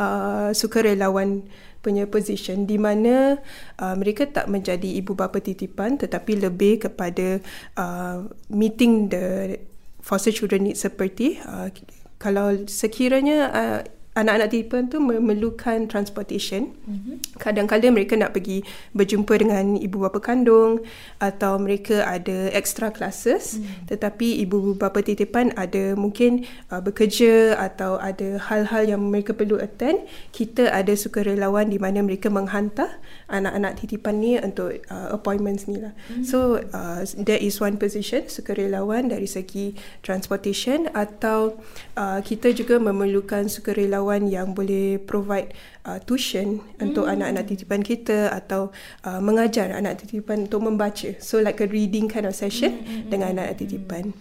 uh, 0.00 0.50
sukarelawan 0.54 1.44
punya 1.78 2.10
position 2.10 2.66
di 2.66 2.74
mana 2.74 3.38
uh, 3.78 3.94
mereka 3.94 4.26
tak 4.26 4.50
menjadi 4.50 4.98
ibu 4.98 5.14
bapa 5.14 5.38
titipan 5.38 5.94
tetapi 5.94 6.40
lebih 6.40 6.88
kepada 6.88 7.38
uh, 7.78 8.26
meeting 8.50 9.06
the 9.12 9.56
foster 10.02 10.34
children 10.34 10.66
needs 10.66 10.82
seperti 10.82 11.38
uh, 11.46 11.70
kalau 12.18 12.66
sekiranya 12.66 13.38
uh, 13.54 13.80
anak-anak 14.18 14.48
titipan 14.50 14.90
tu 14.90 14.98
memerlukan 14.98 15.86
transportation. 15.86 16.74
Mm-hmm. 16.84 17.38
Kadang-kadang 17.38 17.94
mereka 17.94 18.18
nak 18.18 18.34
pergi 18.34 18.66
berjumpa 18.92 19.34
dengan 19.38 19.78
ibu 19.78 20.02
bapa 20.02 20.18
kandung 20.18 20.82
atau 21.22 21.56
mereka 21.62 22.02
ada 22.02 22.50
extra 22.50 22.90
classes 22.90 23.62
mm. 23.62 23.94
tetapi 23.94 24.42
ibu 24.42 24.74
bapa 24.74 24.98
titipan 25.06 25.54
ada 25.54 25.94
mungkin 25.94 26.42
uh, 26.74 26.82
bekerja 26.82 27.54
atau 27.54 28.02
ada 28.02 28.42
hal-hal 28.50 28.90
yang 28.90 29.02
mereka 29.06 29.32
perlu 29.32 29.62
attend. 29.62 30.02
Kita 30.34 30.74
ada 30.74 30.92
sukarelawan 30.98 31.70
di 31.70 31.78
mana 31.78 32.02
mereka 32.02 32.26
menghantar 32.26 32.98
anak-anak 33.28 33.84
titipan 33.84 34.24
ni 34.24 34.40
untuk 34.40 34.72
uh, 34.88 35.12
appointments 35.12 35.68
ni 35.68 35.78
lah. 35.78 35.92
Mm. 36.08 36.24
So 36.24 36.64
uh, 36.72 37.04
there 37.14 37.38
is 37.38 37.60
one 37.60 37.76
position 37.76 38.24
sukarelawan 38.26 39.12
dari 39.12 39.28
segi 39.28 39.76
transportation 40.00 40.88
atau 40.96 41.60
uh, 41.94 42.24
kita 42.24 42.56
juga 42.56 42.80
memerlukan 42.80 43.52
sukarelawan 43.52 44.32
yang 44.32 44.56
boleh 44.56 44.96
provide 44.96 45.52
uh, 45.84 46.00
tuition 46.00 46.64
mm. 46.64 46.84
untuk 46.88 47.04
anak-anak 47.04 47.44
titipan 47.52 47.84
kita 47.84 48.32
atau 48.32 48.72
uh, 49.04 49.20
mengajar 49.20 49.76
anak 49.76 50.00
titipan 50.00 50.48
untuk 50.48 50.64
membaca. 50.64 51.12
So 51.20 51.44
like 51.44 51.60
a 51.60 51.68
reading 51.68 52.08
kind 52.08 52.24
of 52.24 52.32
session 52.32 52.80
mm. 52.80 53.12
dengan 53.12 53.36
anak-anak 53.36 53.60
titipan. 53.60 54.16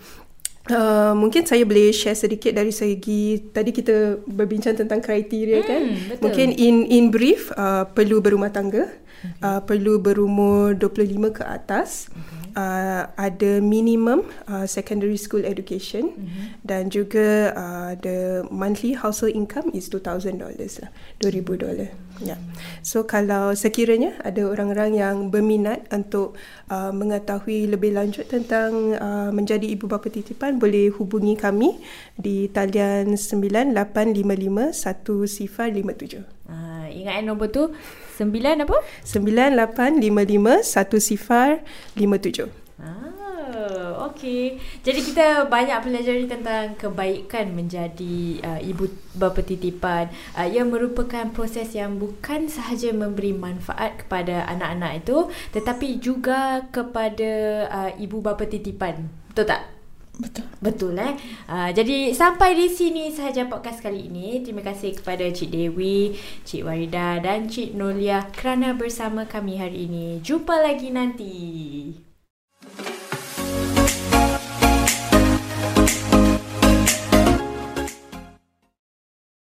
Uh, 0.67 1.15
mungkin 1.15 1.47
saya 1.47 1.63
boleh 1.63 1.95
share 1.95 2.17
sedikit 2.17 2.51
dari 2.51 2.75
segi 2.75 3.39
tadi 3.55 3.71
kita 3.71 4.19
berbincang 4.27 4.75
tentang 4.75 4.99
kriteria 4.99 5.63
kan 5.63 5.81
betul. 5.95 6.21
mungkin 6.27 6.47
in 6.59 6.83
in 6.91 7.07
brief 7.07 7.55
uh, 7.55 7.87
perlu 7.87 8.19
berumah 8.19 8.51
tangga 8.51 8.83
okay. 9.23 9.47
uh, 9.47 9.61
perlu 9.63 9.97
berumur 10.01 10.75
25 10.75 11.39
ke 11.39 11.43
atas 11.47 12.11
okay. 12.11 12.59
uh, 12.59 13.03
ada 13.15 13.63
minimum 13.63 14.27
uh, 14.51 14.67
secondary 14.67 15.15
school 15.15 15.43
education 15.47 16.13
mm-hmm. 16.13 16.59
dan 16.67 16.91
juga 16.91 17.55
uh, 17.55 17.91
the 18.03 18.43
monthly 18.51 18.91
household 18.91 19.33
income 19.33 19.71
is 19.71 19.87
$2000 19.87 20.35
lah 20.35 20.89
2000 21.23 21.63
dolar 21.63 21.89
ya. 22.23 22.37
So 22.81 23.03
kalau 23.05 23.53
sekiranya 23.53 24.15
ada 24.23 24.47
orang-orang 24.47 24.95
yang 24.95 25.15
berminat 25.29 25.85
untuk 25.91 26.37
uh, 26.71 26.91
mengetahui 26.93 27.67
lebih 27.67 27.93
lanjut 27.97 28.25
tentang 28.29 28.95
uh, 28.97 29.29
menjadi 29.33 29.67
ibu 29.67 29.85
bapa 29.89 30.07
titipan 30.07 30.57
boleh 30.59 30.89
hubungi 30.95 31.35
kami 31.35 31.77
di 32.17 32.47
talian 32.51 33.15
9855 33.15 34.73
1057 34.73 36.37
Ah, 36.47 36.87
ingat 36.87 37.19
eh 37.19 37.23
nombor 37.27 37.51
tu? 37.51 37.75
9 38.15 38.63
apa? 38.63 38.77
9855 39.03 40.63
1057 40.63 42.47
Ah, 42.47 42.66
okey. 44.11 44.59
Jadi 44.83 44.99
kita 45.01 45.47
banyak 45.47 45.77
pelajari 45.83 46.25
tentang 46.25 46.75
kebaikan 46.79 47.53
menjadi 47.53 48.41
uh, 48.43 48.59
ibu 48.61 48.87
bapa 49.15 49.41
titipan. 49.43 50.09
Uh, 50.35 50.47
ia 50.47 50.63
merupakan 50.63 51.27
proses 51.33 51.73
yang 51.73 51.97
bukan 51.97 52.47
sahaja 52.47 52.93
memberi 52.93 53.33
manfaat 53.33 54.05
kepada 54.05 54.47
anak-anak 54.47 55.05
itu 55.05 55.17
tetapi 55.53 55.99
juga 55.99 56.65
kepada 56.69 57.31
uh, 57.67 57.91
ibu 57.97 58.19
bapa 58.23 58.47
titipan. 58.47 59.07
Betul 59.31 59.45
tak? 59.47 59.77
Betul. 60.17 60.45
Betul 60.57 60.97
eh. 60.97 61.13
Uh, 61.45 61.69
jadi 61.69 62.09
sampai 62.09 62.57
di 62.57 62.67
sini 62.67 63.13
sahaja 63.13 63.45
podcast 63.45 63.85
kali 63.85 64.09
ini. 64.09 64.41
Terima 64.41 64.65
kasih 64.65 64.97
kepada 64.97 65.29
Cik 65.29 65.53
Dewi, 65.53 66.17
Cik 66.41 66.65
Warida 66.65 67.21
dan 67.21 67.45
Cik 67.45 67.77
Nolia 67.77 68.25
kerana 68.33 68.73
bersama 68.73 69.29
kami 69.29 69.61
hari 69.61 69.85
ini. 69.85 70.17
Jumpa 70.25 70.57
lagi 70.57 70.89
nanti. 70.89 72.06